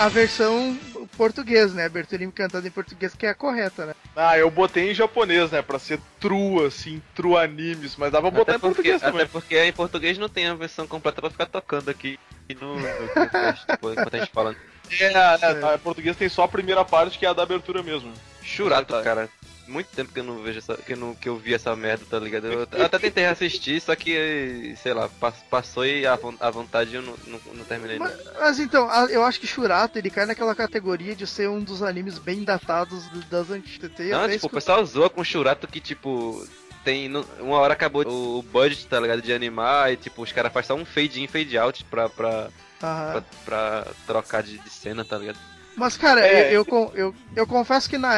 [0.00, 0.78] a versão
[1.14, 1.84] português, né?
[1.84, 3.94] Abertura cantada em português, que é a correta, né?
[4.16, 8.30] Ah, eu botei em japonês, né, pra ser true, assim, true animes, mas dá pra
[8.30, 9.20] botar Até em porque, português também.
[9.20, 12.18] até porque em português não tem a versão completa pra ficar tocando aqui
[12.58, 14.56] no, no podcast, depois, enquanto a gente fala.
[14.98, 17.82] É, é, tá, em português tem só a primeira parte, que é a da abertura
[17.82, 18.10] mesmo.
[18.42, 19.28] Churato, cara.
[19.70, 20.76] Muito tempo que eu não vejo essa.
[20.76, 22.46] Que, eu não, que eu vi essa merda, tá ligado?
[22.48, 27.02] Eu até tentei assistir, só que, sei lá, pass- passou e a, a vontade eu
[27.02, 27.98] não, não, não terminei.
[27.98, 31.82] Mas, mas então, eu acho que Shurato, ele cai naquela categoria de ser um dos
[31.82, 33.90] animes bem datados do- das antigas.
[33.98, 36.44] Não, tipo, o pessoal zoa com o Churato que, tipo,
[36.84, 37.08] tem.
[37.38, 39.22] Uma hora acabou o budget, tá ligado?
[39.22, 42.50] De animar e, tipo, os caras fazem só um fade in, fade out pra, pra,
[42.80, 45.38] pra, pra trocar de, de cena, tá ligado?
[45.76, 46.50] Mas, cara, É.
[46.54, 48.12] eu, eu, eu, eu confesso que na.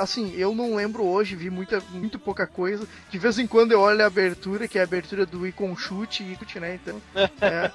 [0.00, 2.86] Assim, eu não lembro hoje, vi muita, muito pouca coisa.
[3.10, 6.22] De vez em quando eu olho a abertura, que é a abertura do Icon Chute
[6.22, 6.78] Ikut, né?
[6.82, 7.00] Então.
[7.40, 7.70] É.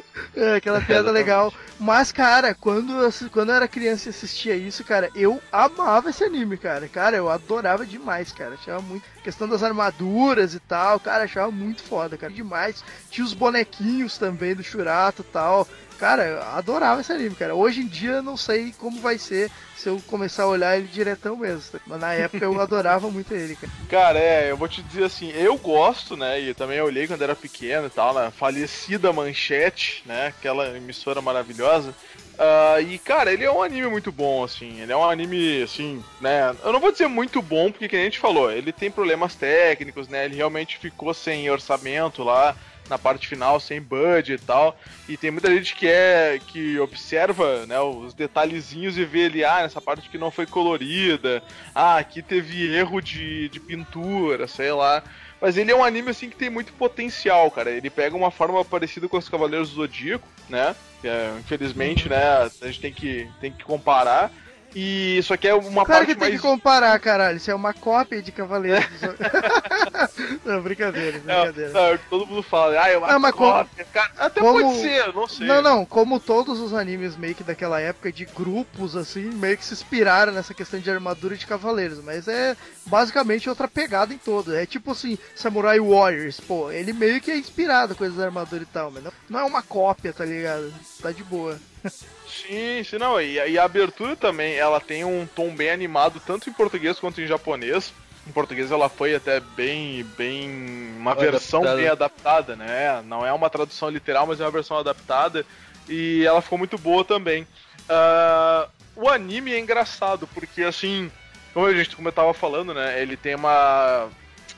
[0.36, 1.52] É, aquela piada legal.
[1.78, 2.92] Mas, cara, quando,
[3.32, 6.86] quando eu era criança e assistia isso, cara, eu amava esse anime, cara.
[6.88, 8.54] Cara, eu adorava demais, cara.
[8.54, 9.02] Achava muito.
[9.24, 12.32] Questão das armaduras e tal, cara, achava muito foda, cara.
[12.32, 12.84] Demais.
[13.10, 15.66] Tinha os bonequinhos também do Churato e tal.
[16.00, 17.54] Cara, eu adorava esse anime, cara.
[17.54, 20.88] Hoje em dia eu não sei como vai ser se eu começar a olhar ele
[20.88, 21.78] diretão mesmo.
[21.86, 23.70] Mas na época eu adorava muito ele, cara.
[23.86, 27.36] Cara, é, eu vou te dizer assim, eu gosto, né, e também olhei quando era
[27.36, 31.94] pequeno e tal, na falecida Manchete, né, aquela emissora maravilhosa.
[32.38, 36.02] Ah, e, cara, ele é um anime muito bom, assim, ele é um anime, assim,
[36.18, 39.34] né, eu não vou dizer muito bom, porque, que a gente falou, ele tem problemas
[39.34, 42.56] técnicos, né, ele realmente ficou sem orçamento lá,
[42.90, 44.76] na parte final, sem budget e tal,
[45.08, 49.62] e tem muita gente que é, que observa, né, os detalhezinhos e vê ele, ah,
[49.62, 51.42] nessa parte que não foi colorida,
[51.74, 55.02] ah, aqui teve erro de, de pintura, sei lá.
[55.40, 57.70] Mas ele é um anime assim que tem muito potencial, cara.
[57.70, 60.76] Ele pega uma forma parecida com os Cavaleiros do Zodíaco, né?
[61.02, 62.22] É, infelizmente, né?
[62.60, 64.30] A gente tem que, tem que comparar.
[64.74, 66.40] E isso aqui é uma Claro parte que tem mais.
[66.40, 67.36] que comparar, caralho.
[67.38, 68.86] Isso é uma cópia de Cavaleiros.
[70.44, 71.70] não, brincadeira, Não, brincadeira.
[71.72, 73.86] não, todo mundo fala, ah, é uma Não, como- cópia.
[73.92, 75.46] Cara, até como- pode ser, não sei.
[75.46, 79.64] Não, não, como todos os animes meio que daquela época de grupos, assim, meio que
[79.64, 82.56] se inspiraram nessa questão de armadura de cavaleiros, mas é
[82.90, 84.54] basicamente outra pegada em todo.
[84.54, 88.70] É tipo assim, Samurai Warriors, pô, ele meio que é inspirado com essas armaduras e
[88.70, 90.72] tal, mas não, não é uma cópia, tá ligado?
[91.00, 91.58] Tá de boa.
[92.30, 93.20] Sim, sim, não.
[93.20, 97.20] E, e a abertura também, ela tem um tom bem animado, tanto em português quanto
[97.20, 97.92] em japonês.
[98.24, 100.48] Em português ela foi até bem, bem,
[100.96, 101.76] uma Foi versão adaptada.
[101.80, 103.02] bem adaptada, né?
[103.04, 105.44] Não é uma tradução literal, mas é uma versão adaptada.
[105.88, 107.46] E ela ficou muito boa também.
[107.88, 111.10] Ah, o anime é engraçado, porque assim,
[111.52, 113.00] como a gente como eu tava falando, né?
[113.00, 114.08] Ele tem uma.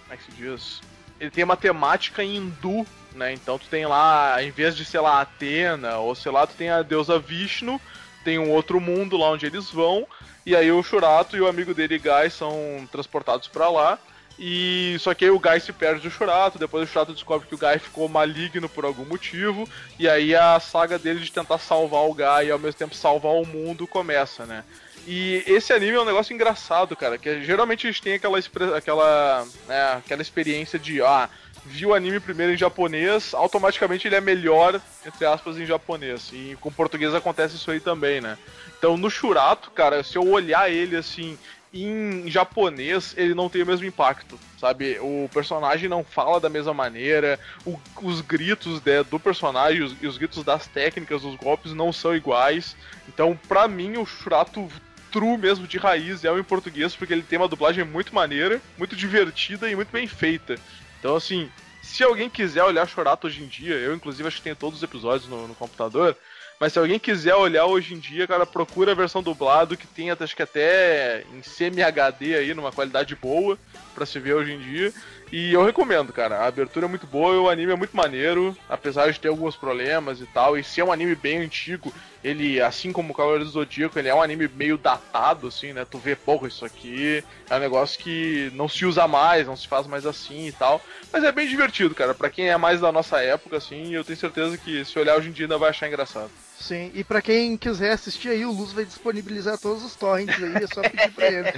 [0.02, 0.80] Como é que se diz?
[1.20, 3.32] Ele tem uma temática hindu, né?
[3.32, 6.70] Então tu tem lá, em vez de, sei lá, Atena, ou sei lá, tu tem
[6.70, 7.80] a deusa Vishnu,
[8.24, 10.06] tem um outro mundo lá onde eles vão,
[10.44, 13.98] e aí o Shurato e o amigo dele, Guy, são transportados pra lá.
[14.38, 17.54] E só que aí o Guy se perde do Shurato, depois o Shurato descobre que
[17.54, 19.68] o Guy ficou maligno por algum motivo,
[19.98, 23.34] e aí a saga dele de tentar salvar o Guy e ao mesmo tempo salvar
[23.34, 24.64] o mundo começa, né?
[25.06, 28.38] E esse anime é um negócio engraçado, cara, que geralmente a gente tem aquela,
[28.76, 31.28] aquela, né, aquela experiência de, ah,
[31.64, 36.30] viu o anime primeiro em japonês, automaticamente ele é melhor, entre aspas, em japonês.
[36.32, 38.38] E com português acontece isso aí também, né?
[38.78, 41.36] Então no Shurato, cara, se eu olhar ele assim
[41.74, 44.98] em japonês, ele não tem o mesmo impacto, sabe?
[45.00, 50.06] O personagem não fala da mesma maneira, o- os gritos né, do personagem os- e
[50.06, 52.76] os gritos das técnicas, dos golpes não são iguais.
[53.08, 54.68] Então, pra mim, o Shurato
[55.12, 58.60] true mesmo de raiz é o em português, porque ele tem uma dublagem muito maneira,
[58.78, 60.56] muito divertida e muito bem feita.
[60.98, 61.48] Então, assim,
[61.82, 64.82] se alguém quiser olhar Chorato hoje em dia, eu inclusive acho que tenho todos os
[64.82, 66.16] episódios no, no computador,
[66.58, 70.10] mas se alguém quiser olhar hoje em dia, cara, procura a versão dublado que tem
[70.10, 73.58] até, acho que até em semi-HD aí, numa qualidade boa,
[73.94, 74.92] pra se ver hoje em dia.
[75.32, 76.40] E eu recomendo, cara.
[76.40, 80.20] A abertura é muito boa, o anime é muito maneiro, apesar de ter alguns problemas
[80.20, 80.58] e tal.
[80.58, 81.90] E ser um anime bem antigo,
[82.22, 85.86] ele, assim como o Cavaleiro do Zodíaco, ele é um anime meio datado, assim, né?
[85.90, 89.66] Tu vê, porra, isso aqui é um negócio que não se usa mais, não se
[89.66, 90.82] faz mais assim e tal.
[91.10, 92.12] Mas é bem divertido, cara.
[92.12, 95.30] Pra quem é mais da nossa época, assim, eu tenho certeza que se olhar hoje
[95.30, 96.30] em dia ainda vai achar engraçado.
[96.59, 100.63] Sim, e pra quem quiser assistir aí, o Luz vai disponibilizar todos os torrents aí,
[100.63, 101.53] é só pedir pra ele.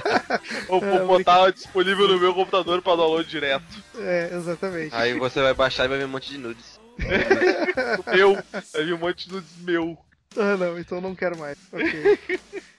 [0.67, 3.63] Vou, vou botar disponível no meu computador pra download direto.
[3.97, 4.93] É, exatamente.
[4.95, 6.79] Aí você vai baixar e vai ver um monte de nudes.
[8.05, 8.43] O meu,
[8.75, 9.97] aí um monte de meu.
[10.35, 11.57] Ah, não, então não quero mais.
[11.71, 12.19] Ok.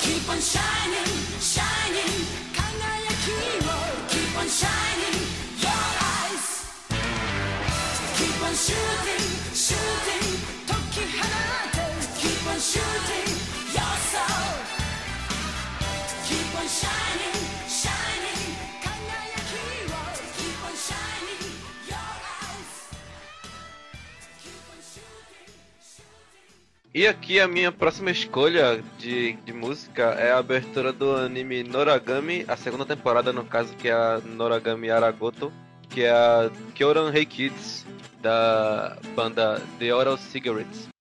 [0.00, 1.04] Keep on shining,
[1.40, 3.68] shining 輝きを
[4.08, 5.37] Keep on shining
[26.91, 32.43] E aqui a minha próxima escolha de, de música é a abertura do anime Noragami,
[32.47, 35.53] a segunda temporada no caso, que é a Noragami Aragoto,
[35.87, 37.85] que é a Kyoran Hey Kids,
[38.21, 40.98] da banda The Oral Cigarettes.「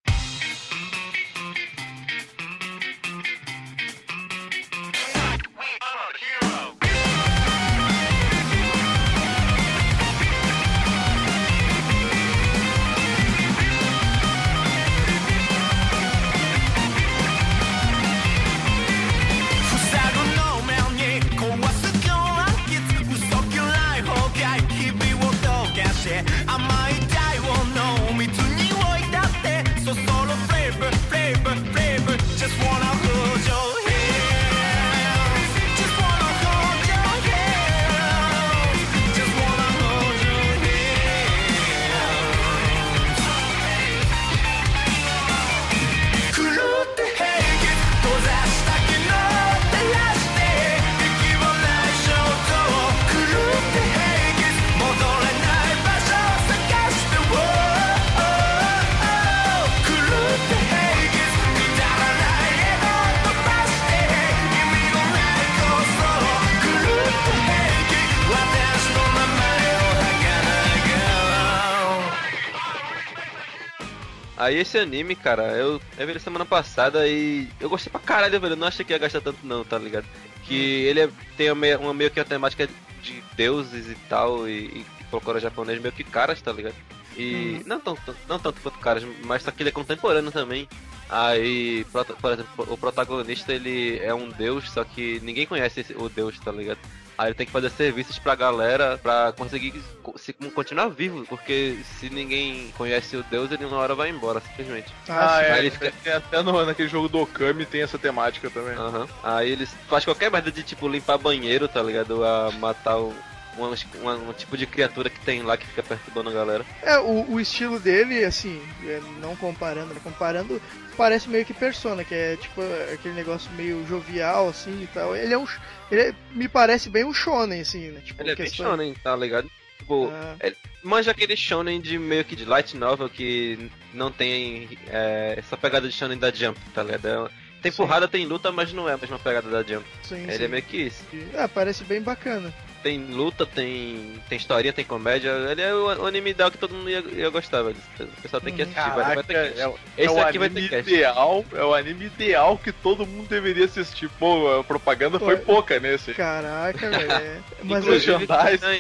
[74.49, 78.41] Aí esse anime, cara, eu, eu vi ele semana passada e eu gostei pra caralho,
[78.41, 78.53] velho.
[78.55, 80.07] Eu não achei que ia gastar tanto não, tá ligado?
[80.45, 80.55] Que
[80.87, 82.67] ele é- tem uma, meio- uma meio que a temática
[83.03, 86.75] de deuses e tal, e, e folclore japonês meio que caras, tá ligado?
[87.17, 90.67] E não, tão, tão- não tanto quanto caras, mas só que ele é contemporâneo também.
[91.11, 91.85] Aí,
[92.21, 96.39] por exemplo, o protagonista ele é um deus, só que ninguém conhece esse- o deus,
[96.41, 96.79] tá ligado?
[97.19, 101.77] Aí ele tem que fazer serviços pra galera pra conseguir co- se, continuar vivo, porque
[101.99, 104.95] se ninguém conhece o deus, ele uma hora vai embora, simplesmente.
[105.09, 105.45] Ah, sim.
[105.47, 105.53] é.
[105.53, 108.75] Aí ele fica- Tem até no, naquele jogo do Okami tem essa temática também.
[108.77, 109.09] Aham.
[109.25, 112.25] Aí eles fazem qualquer merda de tipo limpar banheiro, tá ligado?
[112.25, 113.13] A matar o-
[113.59, 113.65] um,
[114.09, 116.65] um, um tipo de criatura que tem lá que fica perturbando a galera.
[116.81, 120.01] É, o, o estilo dele, assim, é, não comparando, né?
[120.05, 120.63] Comparando,
[120.97, 122.61] parece meio que Persona, que é tipo
[122.95, 125.17] aquele negócio meio jovial, assim e tal.
[125.17, 125.45] Ele é um.
[125.91, 128.01] Ele é- me parece bem um shonen, assim, né?
[128.05, 129.51] Tipo, Ele é bem questão- shonen, tá ligado?
[129.79, 130.37] Tipo, Ah.
[130.41, 135.57] ele manja aquele shonen de meio que de light novel que não tem é, essa
[135.57, 137.07] pegada de shonen da Jump, tá ligado?
[137.07, 137.79] É- Tem Sim.
[137.79, 139.85] porrada, tem luta, mas não é a mesma pegada da Jump.
[140.05, 140.45] Sim, Ele sim.
[140.45, 141.05] é meio que isso.
[141.37, 142.55] Ah, parece bem bacana.
[142.83, 145.31] Tem luta, tem, tem historinha, tem comédia.
[145.51, 147.77] Ele é o, o anime ideal que todo mundo ia, ia gostar, velho.
[147.99, 148.69] O pessoal tem que Uhum.
[148.71, 149.61] assistir, vai, vai ter Caraca, cast.
[149.61, 150.91] é, o- Esse é aqui vai ter anime cast.
[150.95, 154.09] ideal, é o anime ideal que todo mundo deveria assistir.
[154.19, 156.15] Pô, a propaganda foi Pô, pouca nesse.
[156.15, 157.11] Caraca, velho.
[157.13, 157.39] é.
[157.65, 158.79] Mas Inclusive- Inclusive, pra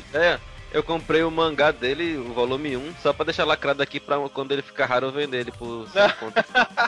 [0.71, 4.19] uma eu comprei o mangá dele, o volume 1, só pra deixar lacrado aqui pra
[4.29, 6.45] quando ele ficar raro eu vender ele por 5 conto.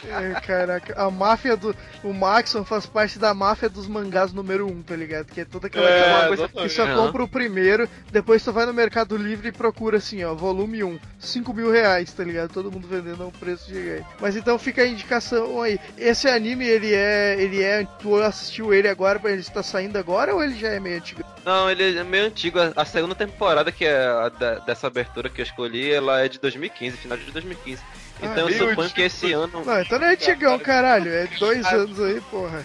[0.07, 1.75] é, caraca, a máfia do.
[2.03, 5.27] O Maxon faz parte da máfia dos mangás número 1, um, tá ligado?
[5.27, 8.67] Que é toda aquela É, aquela coisa que só compra o primeiro, depois tu vai
[8.67, 12.53] no Mercado Livre e procura assim, ó, volume 1, 5 mil reais, tá ligado?
[12.53, 14.07] Todo mundo vendendo a um preço gigante.
[14.21, 15.79] Mas então fica a indicação aí.
[15.97, 17.37] Esse anime, ele é.
[17.41, 17.87] ele é.
[17.99, 21.23] Tu assistiu ele agora, ele está saindo agora ou ele já é meio antigo?
[21.45, 22.59] Não, ele é meio antigo.
[22.77, 26.39] A- segunda temporada, que é a da- dessa abertura que eu escolhi, ela é de
[26.39, 27.83] 2015, final de 2015.
[28.23, 28.95] Então eu suponho antigo.
[28.95, 29.65] que esse ano.
[29.65, 31.11] Não, então não é antigão, caralho.
[31.13, 32.65] É dois anos aí, porra.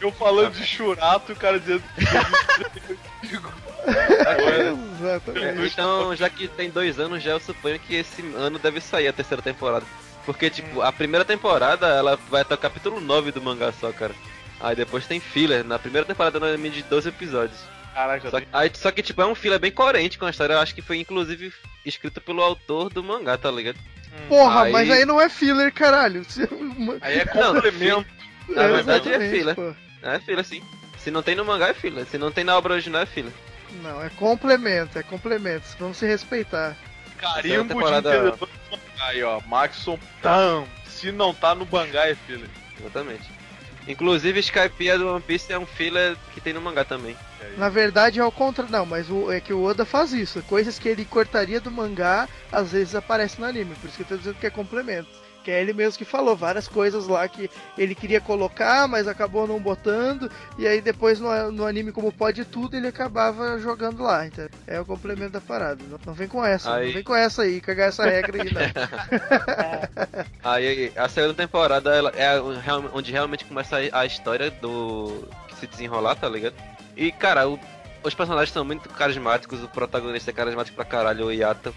[0.00, 2.04] Eu falando de churato e o cara dizendo que
[4.98, 5.72] Exatamente.
[5.72, 9.12] Então, já que tem dois anos, já eu suponho que esse ano deve sair a
[9.12, 9.84] terceira temporada.
[10.24, 14.12] Porque, tipo, a primeira temporada, ela vai até o capítulo 9 do mangá só, cara.
[14.58, 15.62] Aí depois tem filler.
[15.64, 17.60] Na primeira temporada anime de 12 episódios.
[17.96, 20.52] Caraca, Só que, aí, só que, tipo, é um filler bem coerente com a história.
[20.52, 21.50] Eu acho que foi, inclusive,
[21.82, 23.78] escrito pelo autor do mangá, tá ligado?
[24.28, 26.20] Porra, Aí- mas aí não é filler, caralho.
[27.00, 28.06] aí é Não, complemento.
[28.50, 29.54] Na verdade, é filler.
[29.54, 29.74] pô.
[30.02, 30.62] É filler, sim.
[30.98, 32.04] Se não tem no mangá, é filler.
[32.04, 33.32] Se não tem na obra original, é filler.
[33.82, 35.64] Não, é complemento, é complemento.
[35.78, 36.76] Vamos se respeitar.
[37.16, 39.40] Carimbo temporada- de entendedor do mangá aí, ó.
[39.46, 40.66] Maxon Tam.
[40.86, 42.46] Se não tá no mangá, é filho.
[42.78, 43.24] Exatamente.
[43.88, 47.16] Inclusive, Skypiea do One Piece é um filler que tem no mangá também.
[47.56, 48.72] Na verdade é ao contrário.
[48.72, 50.42] Não, mas o, é que o Oda faz isso.
[50.42, 53.74] Coisas que ele cortaria do mangá, às vezes aparecem no anime.
[53.76, 55.08] Por isso que eu tô dizendo que é complemento.
[55.46, 59.46] Que é ele mesmo que falou várias coisas lá que ele queria colocar, mas acabou
[59.46, 60.28] não botando.
[60.58, 64.26] E aí depois no, no anime, como pode tudo, ele acabava jogando lá.
[64.26, 65.80] Então é o complemento da parada.
[65.88, 68.50] Não, não vem com essa, Aí- não vem com essa aí, cagar essa regra aí,
[68.52, 68.60] não.
[70.42, 72.40] Aí a segunda temporada ela é
[72.92, 75.28] onde realmente começa a, a história do.
[75.46, 76.56] que se desenrolar, tá ligado?
[76.96, 77.60] E cara, o-
[78.02, 81.72] os personagens são muito carismáticos, o protagonista é carismático pra caralho, o Yata.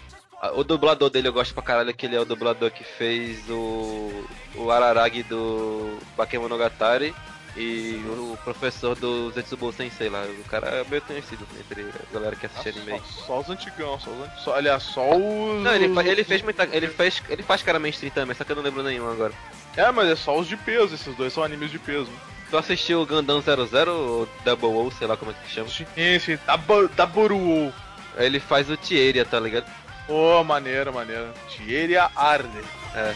[0.54, 4.24] O dublador dele eu gosto pra caralho, que ele é o dublador que fez o.
[4.54, 7.14] o Araragi do Bakemonogatari
[7.56, 10.22] e o professor do Zetsubo Sensei lá.
[10.24, 12.92] O cara é meio conhecido entre a galera que assiste anime.
[12.92, 13.00] aí.
[13.00, 14.54] Só, só os antigão, só os antigão.
[14.54, 15.62] Aliás, só os.
[15.62, 16.64] Não, ele, fa- ele fez muita.
[16.72, 17.22] Ele fez.
[17.28, 19.34] Ele faz cara mainstream também, só que eu não lembro nenhum agora.
[19.76, 22.08] É, mas é só os de peso, esses dois são animes de peso.
[22.48, 25.68] Tu assistiu o Gundam 00 ou Double O, sei lá como é que chama?
[25.68, 25.84] Sim,
[26.18, 27.72] sim, da, Bo- da Boruo.
[28.16, 29.66] Ele faz o Tieria, tá ligado?
[30.10, 31.28] Ô, maneiro, maneiro.
[31.48, 32.58] Tieria Arde.
[32.94, 33.14] É.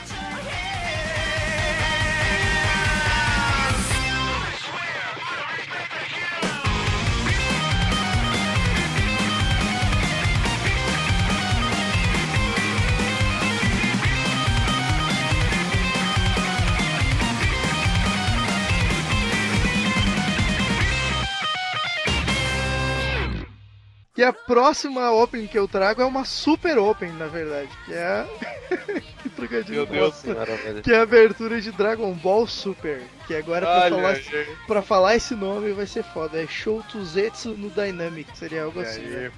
[24.17, 27.69] E a próxima Open que eu trago é uma Super Open, na verdade.
[27.85, 28.05] Que é.
[28.07, 28.27] a-
[29.23, 30.15] que trocadilho Meu Deus.
[30.15, 30.57] Senhora.
[30.83, 33.03] Que é a abertura de Dragon Ball Super.
[33.27, 36.41] Que agora pra Olha, falar, pra falar esse nome vai ser foda.
[36.41, 38.37] É Shoutuzetsu no Dynamic.
[38.39, 39.01] Seria algo assim.
[39.01, 39.09] aí.
[39.11, 39.33] né?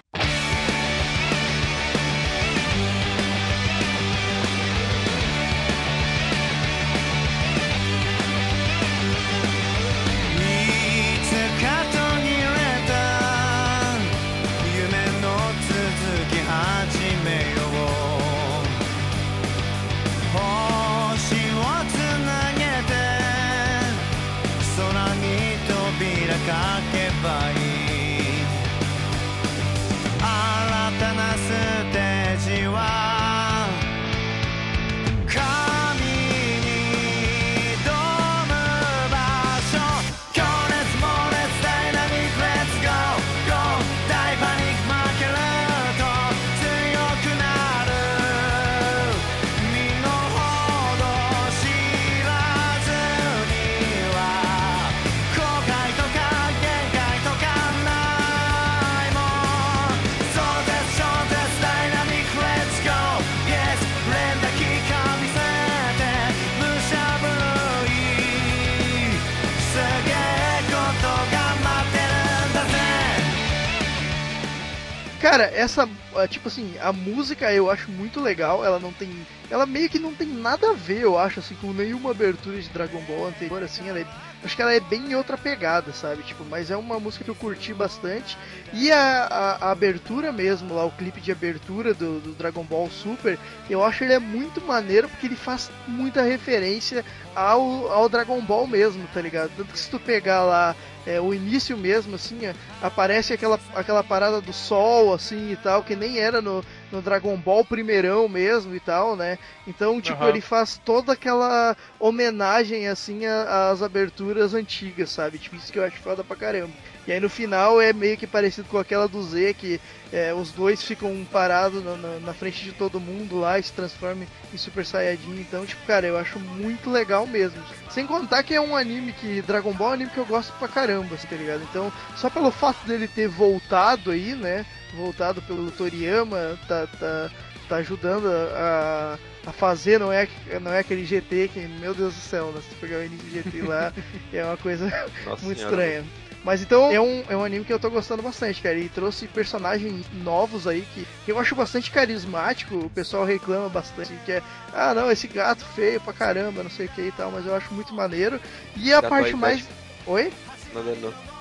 [75.26, 79.10] Cara, essa é, tipo assim, a música eu acho muito legal, ela não tem.
[79.50, 82.68] Ela meio que não tem nada a ver, eu acho, assim, com nenhuma abertura de
[82.68, 84.06] Dragon Ball anterior, assim, ela é,
[84.44, 86.22] acho que ela é bem em outra pegada, sabe?
[86.22, 88.38] Tipo, mas é uma música que eu curti bastante.
[88.72, 92.88] E a, a- a abertura mesmo, lá, o clipe de abertura do, do Dragon Ball
[92.88, 93.36] Super,
[93.68, 97.04] eu acho ele é muito maneiro porque ele faz muita referência
[97.34, 99.50] ao, ao Dragon Ball mesmo, tá ligado?
[99.56, 104.02] Tanto que se tu pegar lá é, o início mesmo, assim, ó, aparece aquela, aquela
[104.02, 108.74] parada do sol, assim, e tal, que nem era no, no Dragon Ball primeirão mesmo
[108.74, 109.38] e tal, né?
[109.66, 110.28] Então, tipo, Aham.
[110.28, 115.38] ele faz toda aquela homenagem, assim, às aberturas antigas, sabe?
[115.38, 116.72] Tipo, isso que eu acho foda pra caramba.
[117.06, 119.80] E aí no final é meio que parecido com aquela do Z, que
[120.12, 123.72] é, os dois ficam parados na, na- na frente de todo mundo lá e se
[123.72, 125.40] transformam em Super Saiyajin.
[125.40, 127.60] Então, tipo, cara, eu acho muito legal mesmo.
[127.90, 129.42] Sem contar que é um anime que.
[129.42, 131.62] Dragon Ball é um anime que eu gosto pra caramba, assim, tá ligado?
[131.62, 134.64] Então, só pelo fato dele ter voltado aí, né?
[134.96, 137.30] Voltado pelo Toriyama, tá, tá,
[137.68, 140.26] tá ajudando a, a fazer, não é,
[140.62, 142.60] não é aquele GT que, meu Deus do céu, né?
[142.68, 143.92] Se pegar o início do GT lá,
[144.32, 144.86] é uma coisa
[145.24, 145.76] Nossa muito senhora.
[145.76, 146.04] estranha.
[146.44, 148.78] Mas então é um, é um anime que eu tô gostando bastante, cara.
[148.78, 152.76] E trouxe personagens novos aí que, que eu acho bastante carismático.
[152.76, 154.42] O pessoal reclama bastante que é,
[154.72, 157.54] ah não, esse gato feio pra caramba, não sei o que e tal, mas eu
[157.54, 158.40] acho muito maneiro.
[158.76, 159.68] E a Gato parte aí, mais.
[160.06, 160.32] Oi?
[160.72, 161.08] Nada não.
[161.08, 161.35] Eu-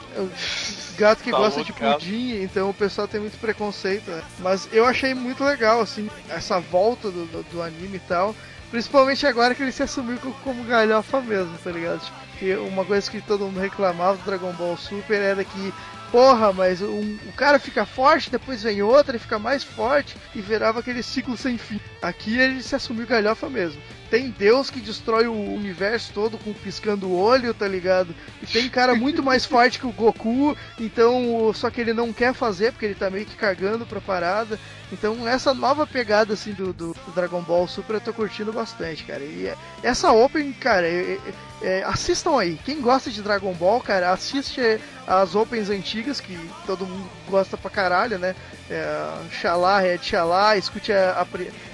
[0.97, 4.23] Gato que Tá gosta de pudim, então o pessoal tem muito preconceito, né?
[4.39, 8.35] Mas eu achei muito legal, assim, essa volta do, do, do anime e tal.
[8.71, 11.99] Principalmente agora que ele se assumiu co- como galhofa mesmo, tá ligado?
[12.01, 15.73] Tipo, que uma coisa que todo mundo reclamava do Dragon Ball Super era que,
[16.11, 20.41] porra, mas um- o cara fica forte, depois vem outro, ele fica mais forte e
[20.41, 21.79] virava aquele ciclo sem fim.
[22.01, 23.81] Aqui ele se assumiu galhofa mesmo.
[24.15, 28.15] Tem Deus que destrói o universo todo com piscando o olho, tá ligado?
[28.41, 32.33] E tem cara muito mais forte que o Goku, então só que ele não quer
[32.33, 34.57] fazer porque ele tá meio que cagando pra parada.
[34.93, 39.21] Então essa nova pegada assim do, do- Dragon Ball Super eu tô curtindo bastante, cara.
[39.21, 39.51] E
[39.83, 41.19] essa Open, cara, é-
[41.61, 42.57] é- é, assistam aí.
[42.63, 44.61] Quem gosta de Dragon Ball, cara, assiste
[45.07, 48.35] as Opens antigas que todo mundo gosta pra caralho, né?
[48.69, 51.21] É, Xalá, Red Xalá, escute a,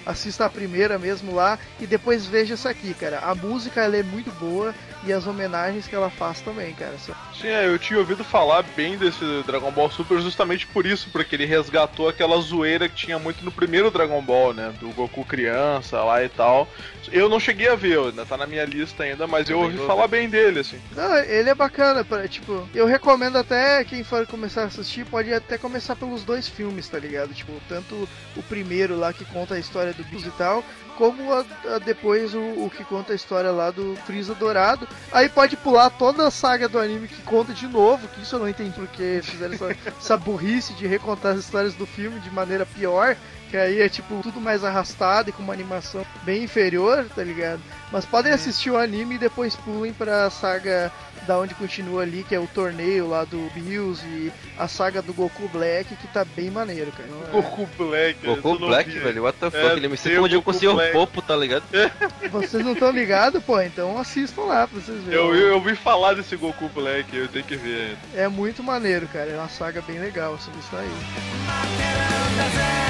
[0.05, 3.19] a assista a primeira mesmo lá e depois veja essa aqui, cara.
[3.19, 4.73] A música ela é muito boa
[5.03, 6.95] e as homenagens que ela faz também, cara.
[6.97, 11.35] Sim, é, eu tinha ouvido falar bem desse Dragon Ball Super justamente por isso, porque
[11.35, 14.73] ele resgatou aquela zoeira que tinha muito no primeiro Dragon Ball, né?
[14.79, 16.67] Do Goku criança lá e tal.
[17.11, 19.77] Eu não cheguei a ver, ainda tá na minha lista ainda, mas eu Também ouvi
[19.77, 20.17] vou falar ver.
[20.19, 20.79] bem dele, assim.
[20.95, 25.33] Não, ele é bacana, pra, tipo, eu recomendo até quem for começar a assistir, pode
[25.33, 27.33] até começar pelos dois filmes, tá ligado?
[27.33, 31.45] Tipo, tanto o primeiro lá que conta a história do Bills e tal, como a-
[31.75, 34.87] a depois o, o que conta a história lá do Freeza Dourado.
[35.11, 38.39] Aí pode pular toda a saga do anime que conta de novo, que isso eu
[38.39, 42.65] não entendi porque fizeram essa, essa burrice de recontar as histórias do filme de maneira
[42.65, 43.15] pior.
[43.49, 47.59] Que aí é tipo tudo mais arrastado e com uma animação bem inferior, tá ligado?
[47.91, 50.89] Mas podem assistir o anime e depois pulem pra saga
[51.27, 55.13] da onde continua ali, que é o torneio lá do Bills e a saga do
[55.13, 57.09] Goku Black, que tá bem maneiro, cara.
[57.31, 58.25] Goku Black.
[58.25, 59.57] Goku eu Black, velho, what the fuck?
[59.57, 60.91] É, ele me tem o confundiu com o Sr.
[60.91, 61.63] Popo, tá ligado?
[62.31, 63.59] Vocês não estão ligados, pô?
[63.61, 65.19] Então assistam lá pra vocês verem.
[65.19, 67.97] Eu, eu, eu ouvi falar desse Goku Black, eu tenho que ver.
[68.15, 69.29] É muito maneiro, cara.
[69.29, 72.80] É uma saga bem legal, assim, isso aí.「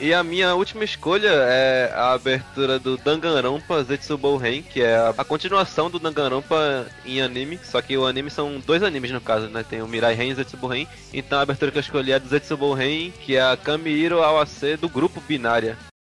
[0.00, 5.24] E a minha última escolha é a abertura do Danganronpa Zetsubou Ren, que é a,
[5.24, 9.64] continuação do Danganronpa em anime, só que o anime são dois animes no caso, né?
[9.68, 10.86] Tem o Mirai Ren e Ren.
[11.12, 14.76] Então a abertura que eu escolhi é do Zetsubou Ren, que é a Kamihiro Awase
[14.76, 15.97] do grupo Binária.「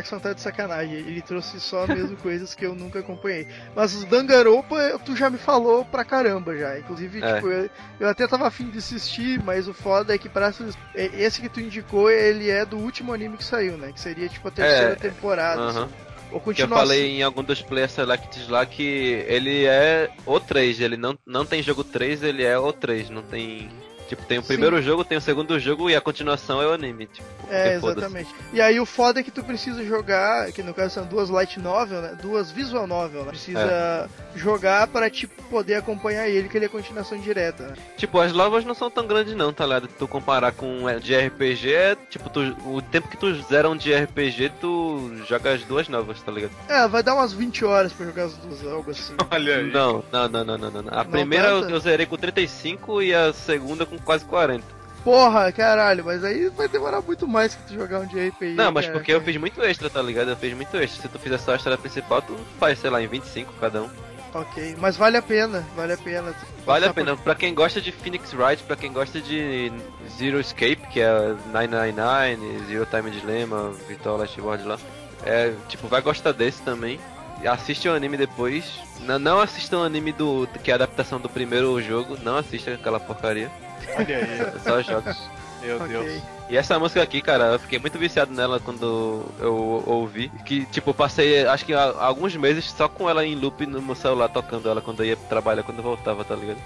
[0.00, 0.94] Caraca, o Max não tá de sacanagem.
[0.94, 3.46] Ele trouxe só mesmo coisas que eu nunca acompanhei.
[3.74, 6.78] Mas os Danganronpa, tu já me falou pra caramba já.
[6.78, 7.34] Inclusive, É.
[7.34, 7.70] tipo, eu,
[8.00, 10.52] eu até tava afim de assistir, mas o foda é que pra
[10.94, 13.92] é- esse que tu indicou, ele é do último anime que saiu, né?
[13.92, 15.60] Que seria tipo a terceira É, temporada.
[15.60, 15.84] Aham.
[15.84, 16.10] assim.
[16.32, 20.78] Ou Que eu falei em algum dos Player Selects lá que ele é o 3,
[20.80, 23.68] ele não, não tem jogo 3, ele é o 3, não tem.
[24.10, 24.48] Tipo, tem o Sim.
[24.48, 27.06] primeiro jogo, tem o segundo jogo e a continuação é o anime.
[27.06, 28.28] Tipo, É, exatamente.
[28.52, 31.60] E aí o foda é que tu precisa jogar, que no caso são duas light
[31.60, 32.18] novel, né?
[32.20, 33.28] Duas visual novel, né?
[33.30, 34.08] Precisa É.
[34.36, 37.68] jogar pra tipo poder acompanhar ele, que ele é continuação direta.
[37.68, 37.74] Né?
[37.96, 39.88] Tipo, as lovas não são tão grandes não, tá ligado?
[39.96, 43.76] Tu comparar com é, de RPG, é, tipo, tu- o tempo que tu zera um
[43.76, 46.50] de RPG, tu joga as duas novas, tá ligado?
[46.68, 49.14] É, vai dar umas 20 horas pra jogar as duas, algo assim.
[49.30, 49.70] Olha aí.
[49.70, 50.92] Não, não, não, não, não, não.
[50.92, 54.64] A Não primeira eu, eu zerei com 35 e a segunda com quase 40.
[55.04, 58.54] Porra, caralho, mas aí vai demorar muito mais que tu jogar um de RPG.
[58.54, 58.98] Não, mas cara.
[58.98, 60.30] porque eu fiz muito extra, tá ligado?
[60.30, 61.02] Eu fiz muito extra.
[61.02, 63.90] Se tu fizer só a história principal, tu faz, sei lá, em 25 cada um.
[64.32, 66.34] Ok, mas vale a pena, vale a pena.
[66.64, 67.16] Vale a pena.
[67.16, 69.72] Pra quem gosta de Phoenix Wright, pra quem gosta de
[70.16, 74.78] Zero Escape, que é 999, Zero Time Dilemma, Virtual Last Word lá,
[75.24, 77.00] é, tipo, vai gostar desse também.
[77.44, 78.64] Assiste o anime depois.
[79.00, 82.18] Não, não assista o anime do que é a adaptação do primeiro jogo.
[82.22, 83.50] Não assista aquela porcaria.
[83.96, 84.40] Olha aí.
[84.40, 85.16] É só jogos.
[85.62, 86.22] Meu por- Deus.
[86.48, 90.28] E essa música aqui, cara, eu fiquei muito viciado nela quando eu ouvi.
[90.44, 93.94] Que, tipo, passei acho que há- alguns meses só com ela em loop no meu
[93.94, 96.56] celular, tocando ela quando eu ia pro trabalho, quando eu voltava, tá ligado?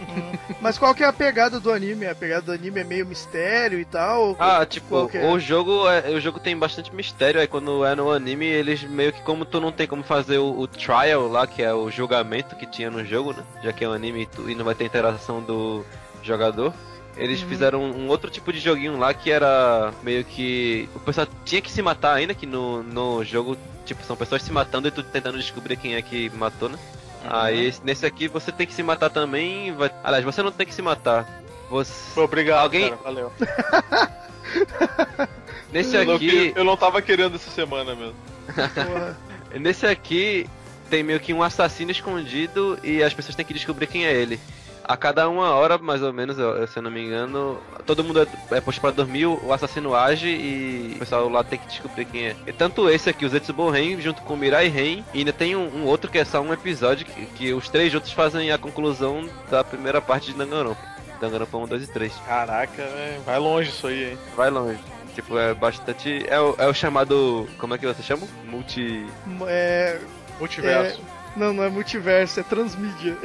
[0.61, 2.07] Mas qual que é a pegada do anime?
[2.07, 4.29] A pegada do anime é meio mistério e tal?
[4.29, 5.27] ou- Ah, tipo, é?
[5.29, 9.13] o jogo é, o jogo tem bastante mistério, aí quando é no anime, eles meio
[9.13, 12.57] que como tu não tem como fazer o, o trial lá, que é o julgamento
[12.57, 13.43] que tinha no jogo, né?
[13.63, 15.85] Já que é um anime e, tu- e não vai ter interação do
[16.23, 16.73] jogador.
[17.17, 17.49] Eles Uhum.
[17.49, 20.89] fizeram um outro tipo de joguinho lá que era meio que.
[20.95, 23.57] O pessoal tinha que se matar ainda, que no, no jogo,
[23.87, 26.79] tipo, são pessoas se matando e tu tentando descobrir quem é que matou, né?
[27.27, 29.73] Aí esse- nesse aqui você tem que se matar também.
[29.73, 29.91] Vai...
[30.03, 31.43] Aliás, você não tem que se matar.
[31.71, 32.21] Você.
[32.21, 33.01] Obrigado, Alguém- cara.
[33.03, 33.33] Valeu.
[35.73, 36.53] Nesse Eu aqui.
[36.55, 38.15] eu não tava querendo essa semana mesmo.
[39.59, 40.49] Nesse aqui
[40.91, 44.39] tem meio que um assassino escondido e as pessoas têm que descobrir quem é ele.
[44.85, 48.57] A cada uma hora, mais ou menos, se eu não me engano, todo mundo é,
[48.57, 52.27] é posto pra dormir, o assassino age e o pessoal lá tem que descobrir quem
[52.27, 52.37] é.
[52.47, 55.57] E tanto esse aqui, o Zetsubo Ren, junto com o Mirai Ren, e ainda tem
[55.57, 58.59] um, um outro que é só um episódio que, que os três juntos fazem a
[58.59, 60.95] conclusão da primeira parte de Danganronpa.
[61.21, 62.13] Danganronpa 1, 2 e 3.
[62.27, 64.19] Caraca, é, vai longe isso aí, hein?
[64.37, 64.79] Vai longe.
[65.15, 66.27] Tipo, é bastante.
[66.29, 67.49] É o, é o chamado.
[67.59, 68.27] Como é que você chama?
[68.45, 69.07] Multi.
[69.47, 69.99] É,
[70.41, 71.01] Multiverso.
[71.37, 73.17] Não, não é multiverso, é transmídia.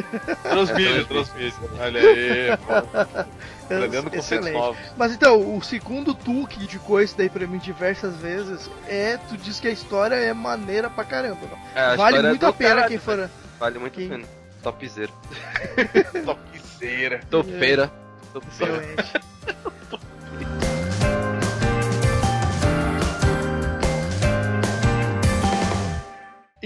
[0.43, 1.53] Transmídia, transmídia.
[1.79, 3.29] Olha aí, pô.
[3.69, 4.53] Aprendendo conceitos Excelente.
[4.53, 4.79] novos.
[4.97, 9.37] Mas então, o segundo tu que indicou isso daí pra mim diversas vezes é, tu
[9.37, 11.37] diz que a história é maneira pra caramba.
[11.49, 11.59] Não?
[11.75, 13.29] É, a vale é muito do a pena caralho, quem for.
[13.59, 14.25] Vale muito Quem- a pena.
[14.63, 15.11] Topzera.
[16.25, 17.19] Topzera.
[17.29, 17.91] Topeira.
[18.33, 18.51] Topeira.
[18.51, 19.13] Excelente.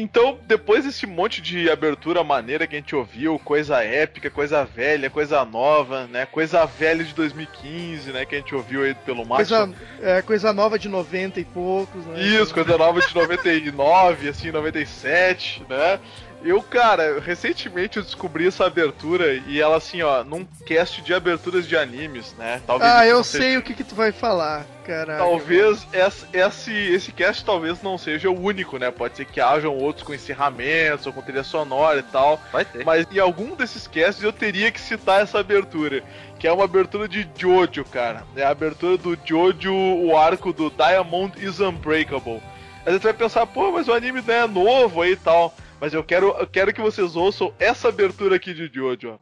[0.04, 5.10] Então, depois desse monte de abertura maneira que a gente ouviu, coisa épica, coisa velha,
[5.10, 6.26] coisa nova, né?
[6.26, 8.26] Coisa velha de 2015, né?
[8.26, 9.48] Que a gente ouviu aí pelo Max.
[9.48, 12.22] Coisa, é, coisa nova de 90 e poucos, né?
[12.22, 15.98] Isso, coisa nova de 99, assim, 97, né?
[16.44, 21.66] Eu, cara, recentemente eu descobri essa abertura e ela, assim, ó, num cast de aberturas
[21.66, 22.62] de animes, né?
[22.68, 25.18] Talvez Ah, eu seja- sei o que, que tu vai falar, cara.
[25.18, 28.92] Talvez esse, esse, esse cast talvez não seja o único, né?
[28.92, 32.42] Pode ser que hajam outros com encerramentos ou com trilha sonora e tal.
[32.52, 32.84] Vai ter.
[32.84, 36.04] Mas em algum desses casts eu teria que citar essa abertura.
[36.38, 38.24] Que é uma abertura de Jojo, cara.
[38.36, 42.42] É a abertura do Jojo, o arco do Diamond is Unbreakable.
[42.84, 45.56] Vezes tu vai pensar, pô, mas o anime não é novo aí e tal.
[45.84, 49.20] Mas eu quero, eu quero que vocês ouçam essa abertura aqui de Jojo,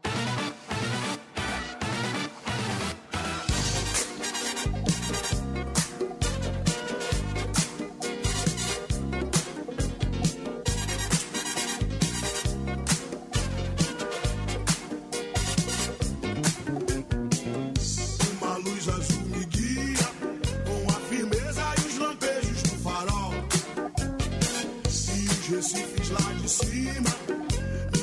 [25.61, 27.09] recifes lá de cima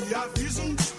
[0.07, 0.91] me avisam dos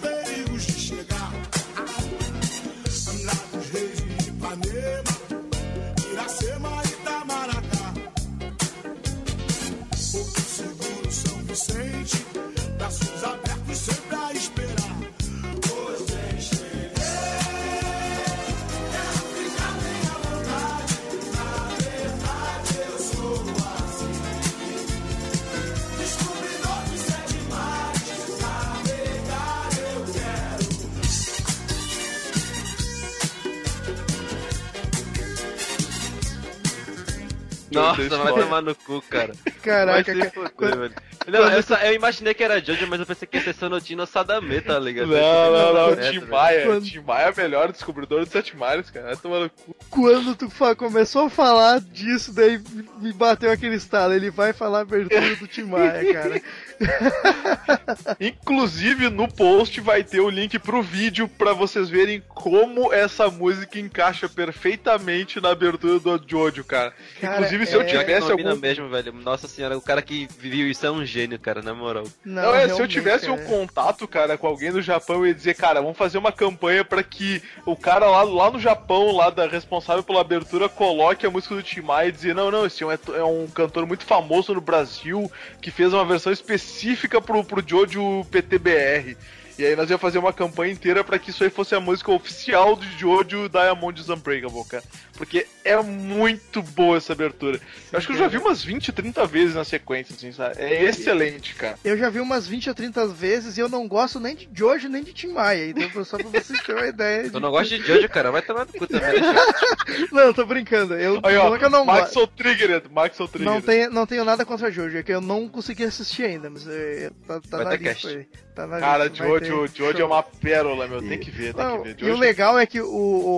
[38.17, 39.33] vai tomar no cu, cara.
[39.61, 40.13] Caraca,
[40.57, 40.91] cara.
[41.27, 44.05] Não, eu, só- eu imaginei que era Jojo, mas eu pensei que ia ser Sonotino
[44.07, 45.07] Sadame, tá ligado?
[45.09, 46.19] Não, não, não, É, Tim.
[46.21, 46.65] Maia.
[46.65, 49.07] Quando- Tim Maia é o melhor descobridor de Sete Mares, cara.
[49.07, 49.75] Vai tomar no cu.
[49.89, 52.59] Quando tu fa- começou a falar disso, daí
[52.99, 54.13] me- bateu aquele estalo.
[54.13, 56.41] Ele vai falar a abertura do Tim Maia, cara.
[58.19, 63.79] Inclusive, no post vai ter o link pro vídeo pra vocês verem como essa música
[63.79, 66.93] encaixa perfeitamente na abertura do Jojo, cara.
[67.19, 68.55] Cara, Inclusive, se é- eu tivesse algum.
[68.55, 69.13] mesmo, velho.
[69.13, 72.05] Nossa senhora, o cara que viveu isso é um gênio, cara, na moral.
[72.23, 73.49] Não, é, se eu tivesse um cara.
[73.49, 77.03] contato, cara, com alguém no Japão, eu ia dizer, cara, vamos fazer uma campanha pra
[77.03, 81.55] que o cara lá, lá no Japão, lá da responsável pela abertura, coloque a música
[81.55, 84.53] do Tim Maia e dizer, não, não, esse é um, é um cantor muito famoso
[84.53, 85.29] no Brasil,
[85.61, 89.17] que fez uma versão específica pro, pro Jojo PTBR.
[89.61, 92.11] E aí nós ia fazer uma campanha inteira pra que isso aí fosse a música
[92.11, 94.83] oficial do Jojo Diamond is Unbreakable, cara.
[95.15, 97.59] Porque é muito boa essa abertura.
[97.91, 100.55] Eu acho que eu já vi umas 20, 30 vezes na sequência, assim, sabe?
[100.57, 101.77] É excelente, cara.
[101.85, 104.89] Eu já vi umas 20 ou 30 vezes e eu não gosto nem de Jojo
[104.89, 105.67] nem de Tim Maia.
[105.69, 107.29] Então, só pra vocês terem uma ideia.
[107.31, 108.31] Eu não gosto de Jojo, cara.
[108.31, 109.21] Vai tomar no cu também.
[109.21, 109.35] né?
[110.11, 110.95] Não, tô brincando.
[110.95, 112.01] Eu Aí, não ó, é que eu não gosto.
[112.01, 113.53] Maxwell Triggered, Maxwell Triggered.
[113.55, 116.67] Não tenho, não tenho nada contra Jojo, é que eu não consegui assistir ainda, mas
[116.67, 118.07] é, tá, tá na lista cast.
[118.07, 118.27] aí.
[118.55, 121.01] Tá na Cara, lista, ter Jojo, Jojo é uma pérola, meu.
[121.01, 121.95] Tem que ver, tem Não, que ver.
[121.99, 122.87] e o Jojo- legal é que o,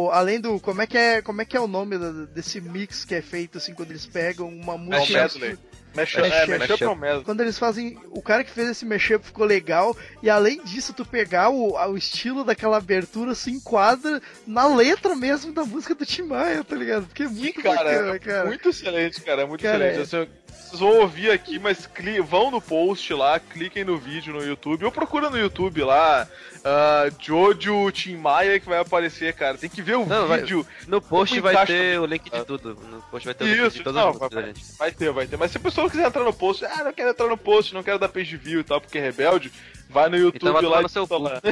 [0.06, 1.98] o- além do como é que é como é que é o nome
[2.34, 5.58] desse mix que é feito assim quando eles pegam uma É música medley.
[5.96, 6.24] Mashup.
[6.24, 7.24] é, é medley.
[7.24, 11.06] quando eles fazem o cara que fez esse mashup ficou legal e além disso tu
[11.06, 16.24] pegar o, o estilo daquela abertura se enquadra na letra mesmo da música do Tim
[16.24, 17.06] Maia, tá ligado?
[17.06, 18.46] Porque é muito cara, bacana, é cara.
[18.46, 20.02] muito excelente, cara, é muito Cara, excelente.
[20.16, 20.32] Assim,
[20.70, 24.86] vocês vão ouvir aqui, mas cli- vão no post lá, cliquem no vídeo no YouTube,
[24.86, 26.28] ou procura no YouTube lá,
[26.64, 29.58] ah, Jojo Tim Maia que vai aparecer, cara.
[29.58, 30.66] Tem que ver o Não, vai- vídeo.
[30.88, 32.78] No post vai encaixa- ter o link de tudo.
[32.90, 34.78] No post vai ter o link de Isso, todas não, as vai, músicas gente.
[34.78, 35.38] vai ter, vai ter.
[35.38, 37.84] Mas se a pessoa quiser entrar no post, ah, não quero entrar no post, não
[37.84, 39.52] quero dar page view e tal, porque é rebelde,
[39.90, 41.42] vai no YouTube Então vai lá no e seu lá.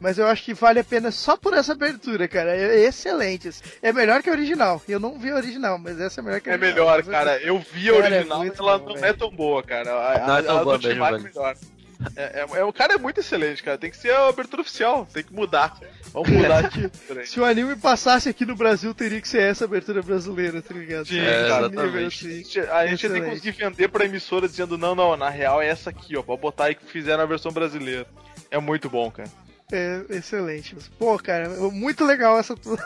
[0.00, 2.54] Mas eu acho que vale a pena só por essa abertura, cara.
[2.56, 3.50] É excelente.
[3.82, 4.80] É melhor que a original.
[4.88, 6.74] Eu não vi a original, mas essa é melhor que a É original.
[6.86, 7.42] melhor, cara.
[7.42, 9.06] Eu vi a Cara, é original, muito ela bom, não velho.
[9.06, 9.90] é tão boa, cara.
[9.90, 11.56] A, Não é tão a, a boa do Tim mesmo, é melhor.
[12.14, 13.76] É, é- é- o cara é muito excelente, cara.
[13.76, 15.76] Tem que ser a abertura oficial, tem que mudar.
[16.12, 16.88] Vamos mudar aqui.
[17.26, 21.06] Se o anime passasse aqui no Brasil, teria que ser essa abertura brasileira, tá ligado?
[21.08, 22.04] Sim, É, nível, exatamente.
[22.04, 22.28] A assim.
[22.44, 25.66] gente, a gente tem que conseguir vender pra emissora dizendo, não, não, na real é
[25.66, 26.22] essa aqui, ó.
[26.22, 28.06] Pode botar aí que fizeram a versão brasileira.
[28.48, 29.28] É muito bom, cara.
[29.70, 30.74] É excelente.
[30.98, 32.78] Pô, cara, muito legal essa tua,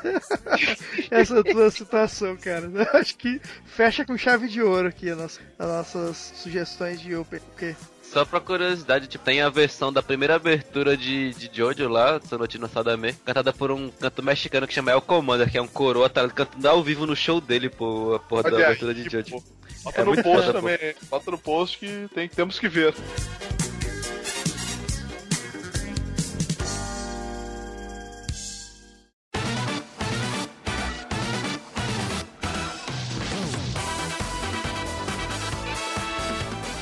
[1.10, 2.68] essa tua situação, cara.
[2.74, 7.14] Eu acho que fecha com chave de ouro aqui a nossa- as nossas sugestões de
[7.14, 7.38] Open.
[7.38, 12.20] Porque Só pra curiosidade, tipo, tem a versão da primeira abertura de, de Jojo lá,
[12.28, 16.10] Sonotino Sadame, cantada por um canto mexicano que chama El Commander, que é um coroa,
[16.10, 19.08] tá cantando ao vivo no show dele, pô, a porra da Olha abertura aí, de
[19.08, 19.30] Jojo.
[19.30, 19.42] pô.
[19.84, 20.66] Bota É no muito post foda, pô.
[20.68, 20.94] também.
[21.08, 22.92] Bota no post que tem, temos que ver.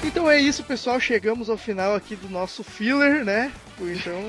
[0.03, 0.99] Então é isso, pessoal.
[0.99, 3.53] Chegamos ao final aqui do nosso filler, né?
[3.81, 4.27] Então.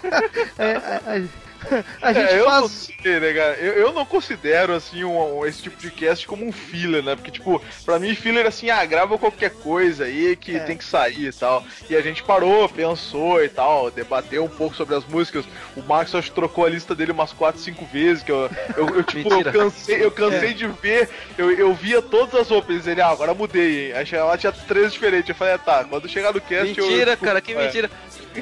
[0.58, 1.49] é, a, a-
[2.00, 2.90] a gente é, eu não faz.
[3.02, 3.54] sei, né, cara?
[3.54, 7.14] Eu, eu não considero, assim, um, um- esse tipo de cast como um filler, né?
[7.16, 10.60] Porque, tipo, pra mim, filler, assim, ah, grava qualquer coisa aí que É.
[10.60, 11.64] tem que sair e tal.
[11.88, 15.44] E a gente parou, pensou e tal, debateu um pouco sobre as músicas.
[15.76, 18.88] O Max, acho que trocou a lista dele umas 4, 5 vezes, que eu, eu,
[18.96, 19.52] eu, tipo, eu Mentira.
[19.52, 20.10] cansei, eu É.
[20.10, 21.08] cansei de ver,
[21.38, 23.92] eu, eu via todas as opens, ele, ah, agora mudei, hein?
[23.94, 25.28] Aí lá, tinha três diferentes.
[25.28, 26.86] Eu falei, ah, tá, quando chegar no cast, eu...
[26.86, 27.64] Mentira, cara, que É.
[27.64, 27.90] mentira.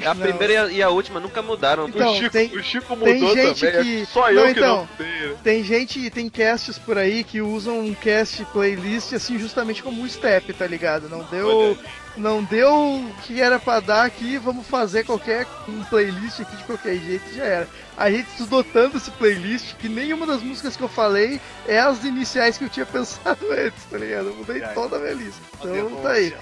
[0.05, 0.21] A Não.
[0.21, 1.87] primeira e a, última nunca mudaram.
[1.87, 4.43] Então, o, Chico, tem- o Chico tem mudou gente também, que- é só Não, eu
[4.53, 5.35] que então, não mudei, né?
[5.43, 10.07] Tem gente, tem casts por aí que usam um cast playlist assim justamente como um
[10.09, 11.07] step, tá ligado?
[11.09, 11.77] Não deu,
[12.17, 16.63] não deu o que era pra dar aqui, vamos fazer qualquer um playlist aqui de
[16.63, 17.67] qualquer jeito, já era.
[17.99, 22.03] A gente estudou tanto esse playlist que nenhuma das músicas que eu falei é as
[22.05, 24.29] iniciais que eu tinha pensado antes, tá ligado?
[24.29, 25.41] Eu mudei Ai, toda a minha lista.
[25.61, 26.33] Então tá aí.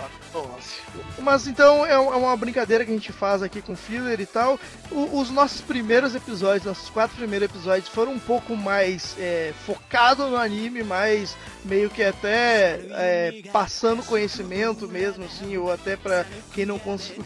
[1.19, 4.59] Mas então é é uma brincadeira que a gente faz aqui com filler e tal.
[4.91, 10.27] O- os nossos primeiros episódios, nossos quatro primeiros episódios foram um pouco mais é, focado
[10.27, 11.35] no anime, mais
[11.65, 16.79] meio que até é, passando conhecimento mesmo, assim, ou até pra quem não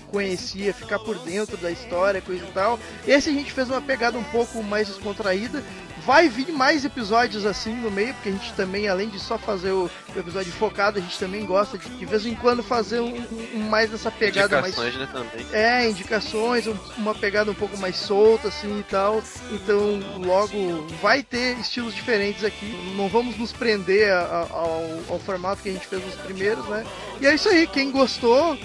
[0.10, 2.80] conhecia ficar por dentro da história, coisa e tal.
[3.06, 5.64] Esse a gente fez uma pegada um pouco mais descontraída.
[6.04, 9.72] Vai vir mais episódios assim no meio, porque a gente também, além de só fazer
[9.72, 13.16] o, episódio focado, a gente também gosta de de vez em quando fazer um,
[13.54, 15.46] um- mais nessa pegada mais Indicações, né, também.
[15.54, 19.22] é, indicações, um- uma pegada um pouco mais solta, assim e tal.
[19.52, 22.66] Então, logo vai ter estilos diferentes aqui.
[22.98, 26.66] Não vamos nos prender a- a- ao, ao formato que a gente fez nos primeiros,
[26.68, 26.84] né?
[27.20, 28.58] E é isso aí, quem gostou,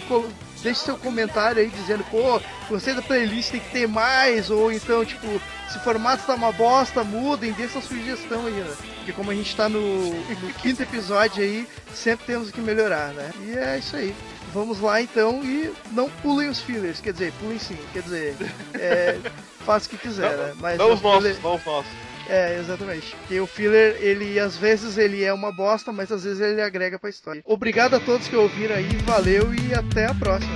[0.63, 5.05] deixe seu comentário aí dizendo, pô, gostei da playlist, tem que ter mais, ou então,
[5.05, 5.27] tipo,
[5.71, 8.75] se o formato tá uma bosta, mudem, dê sua sugestão aí, né?
[8.97, 13.31] Porque como a gente tá no, no quinto episódio aí, sempre temos que melhorar, né?
[13.45, 14.15] E é isso aí.
[14.55, 18.35] Vamos lá então e não pulem os fillers, quer dizer, pulem sim, quer dizer,
[18.75, 19.19] é,
[19.67, 20.53] faça o que quiser, né?
[20.59, 21.91] Mas Não o os nossos, filler- não os nossos.
[22.29, 23.15] É, exatamente.
[23.17, 26.99] Porque o filler, ele às vezes ele é uma bosta, mas às vezes ele agrega
[26.99, 27.43] pra história.
[27.45, 30.55] Obrigado a todos que ouviram aí, valeu e até a próxima.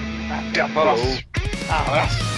[0.48, 1.20] Até a próxima.
[1.68, 2.29] Abraço.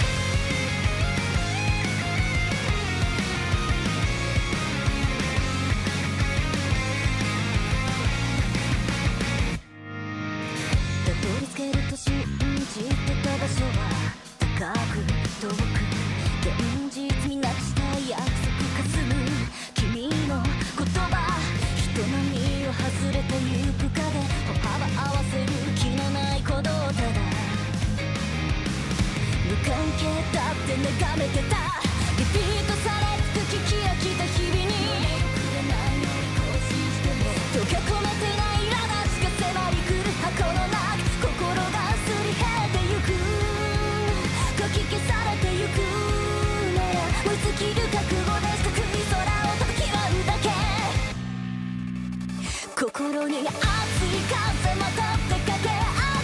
[52.83, 55.73] 心に熱い風またってかけ当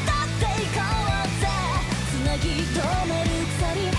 [0.06, 0.78] たっていこ
[1.16, 1.48] うぜ。
[2.10, 2.78] つなぎ止
[3.08, 3.99] める鎖。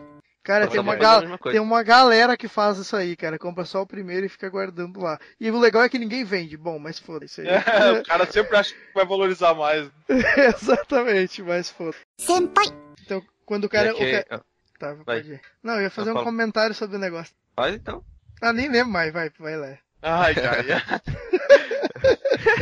[0.43, 3.37] Cara, tem uma, é tem uma galera que faz isso aí, cara.
[3.37, 5.19] Compra só o primeiro e fica guardando lá.
[5.39, 6.57] E o legal é que ninguém vende.
[6.57, 7.41] Bom, mas foda-se.
[7.41, 7.47] aí.
[7.67, 9.89] É, o cara sempre acha que vai valorizar mais.
[10.09, 12.65] Exatamente, mas foda Senpai
[13.03, 13.91] Então, quando o cara.
[13.91, 14.41] aqui- o ca- ah,
[14.79, 15.03] Tá, vai.
[15.21, 15.41] pode ir.
[15.61, 16.25] Não, eu ia fazer Não, um fala.
[16.25, 17.33] comentário sobre o negócio.
[17.55, 18.03] Faz então.
[18.41, 19.77] Ah, nem lembro mais, vai, vai lá.
[20.01, 20.65] Ai, cara.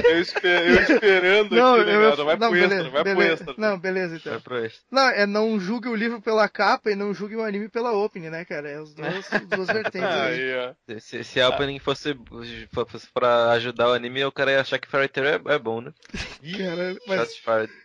[0.03, 2.23] eu, esper- eu esperando Não, aqui, né, eu- cara?
[2.23, 3.33] Vai não, pro beleza, extra, vai pro beleza.
[3.43, 3.53] extra.
[3.57, 4.31] Não, beleza então.
[4.33, 4.81] Vai pro extra.
[4.91, 8.29] Não, é não julgue o livro pela capa e não julgue o anime pela opening,
[8.29, 8.69] né, cara?
[8.69, 10.75] É os dois, as duas vertentes aí.
[10.87, 10.99] Aí.
[11.01, 12.17] Se, se, a opening fosse,
[12.73, 15.81] fosse pra ajudar o anime, o cara ia achar que Fairy Tail é, é bom,
[15.81, 15.93] né?
[16.57, 17.41] Caralho, mas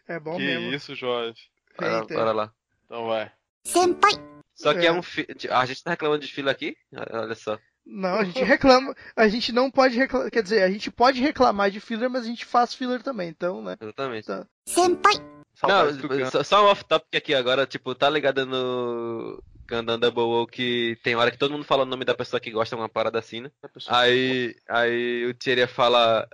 [0.09, 0.73] é bom Que mesmo.
[0.73, 1.41] isso, Jorge.
[1.79, 2.15] Bora, Eita.
[2.15, 2.53] bora lá.
[2.87, 3.31] Então vai.
[3.65, 4.13] Senpai
[4.55, 4.87] Só que É.
[4.87, 5.27] é, um fi...
[5.51, 6.77] A gente tá reclamando de fila aqui?
[7.13, 7.59] Olha só.
[7.87, 11.71] Não, a gente reclama, a gente não pode reclamar, quer dizer, a gente pode reclamar
[11.71, 13.77] de filler, mas a gente faz filler também, então, né?
[13.81, 14.27] Exatamente.
[14.27, 14.47] Tá.
[14.67, 15.15] Senpai
[15.63, 20.99] Não, só, só um off-topic aqui agora, tipo, tá ligado no Gundam Double O que
[21.03, 23.43] tem hora que todo mundo fala o nome da pessoa que gosta, uma parada assim,
[23.43, 23.51] né?
[23.89, 26.27] Aí, aí o Thierry fala,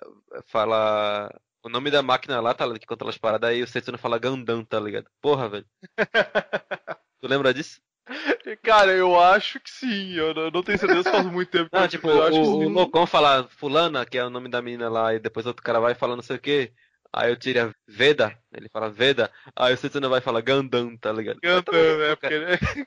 [0.47, 1.31] fala
[1.63, 2.81] o nome da máquina lá, tá ligado?
[2.81, 5.07] Que controla as paradas, aí o Setsuno fala Gundam, tá ligado?
[5.21, 5.67] Porra, velho.
[7.21, 7.81] tu lembra disso?
[8.63, 10.13] Cara, eu acho que sim.
[10.15, 11.71] Eu não, eu não tenho certeza, faz muito tempo.
[11.71, 12.73] que Não, eu- tipo, eu acho que o, o sim.
[12.73, 15.95] Locom fala fulana, que é o nome da menina lá, e depois outro cara vai
[15.95, 16.73] falando não sei o que.
[17.13, 21.41] Aí o Thierry Veda, ele fala Veda, aí o Setsuno vai falar Gundam, tá ligado?
[21.41, 22.15] Cantando, né?
[22.15, 22.47] Porque ele...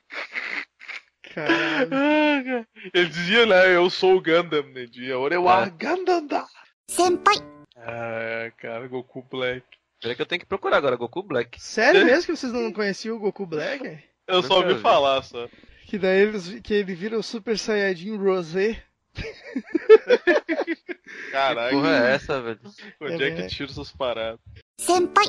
[1.34, 1.90] Caralho.
[1.92, 2.68] Ah, cara.
[2.94, 3.74] ele dizia, né?
[3.76, 4.86] Eu sou o Gundam, né?
[4.86, 5.70] Dizia, Ore wa É.
[5.70, 6.46] Gundam da.
[6.88, 7.34] Senpai
[7.76, 9.64] Ah, cara, Goku Black.
[10.00, 11.60] Peraí que eu tenho que procurar agora, Goku Black.
[11.62, 14.02] Sério mesmo que vocês não conheciam o Goku Black?
[14.26, 14.80] Eu só ouvi vi.
[14.80, 15.48] falar, só.
[15.86, 18.82] Que daí eles, que ele vira o Super Saiyajin Rosé.
[21.30, 22.60] Caralho, Que porra é essa, velho?
[23.00, 24.40] onde é que É, tira essas paradas?
[24.80, 25.26] Senpai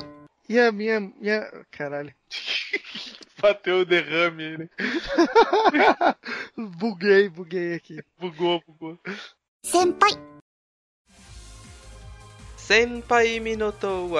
[0.48, 2.12] E a minha, minha, caralho.
[3.40, 4.68] Bateu o derrame aí, né?
[6.78, 8.02] buguei, buguei aqui.
[8.18, 8.98] Bugou, bugou.
[9.62, 10.10] Senpai
[12.56, 14.16] Senpai Minoto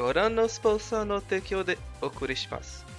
[0.00, 2.89] ご覧のスポンサーの提供でお送りします。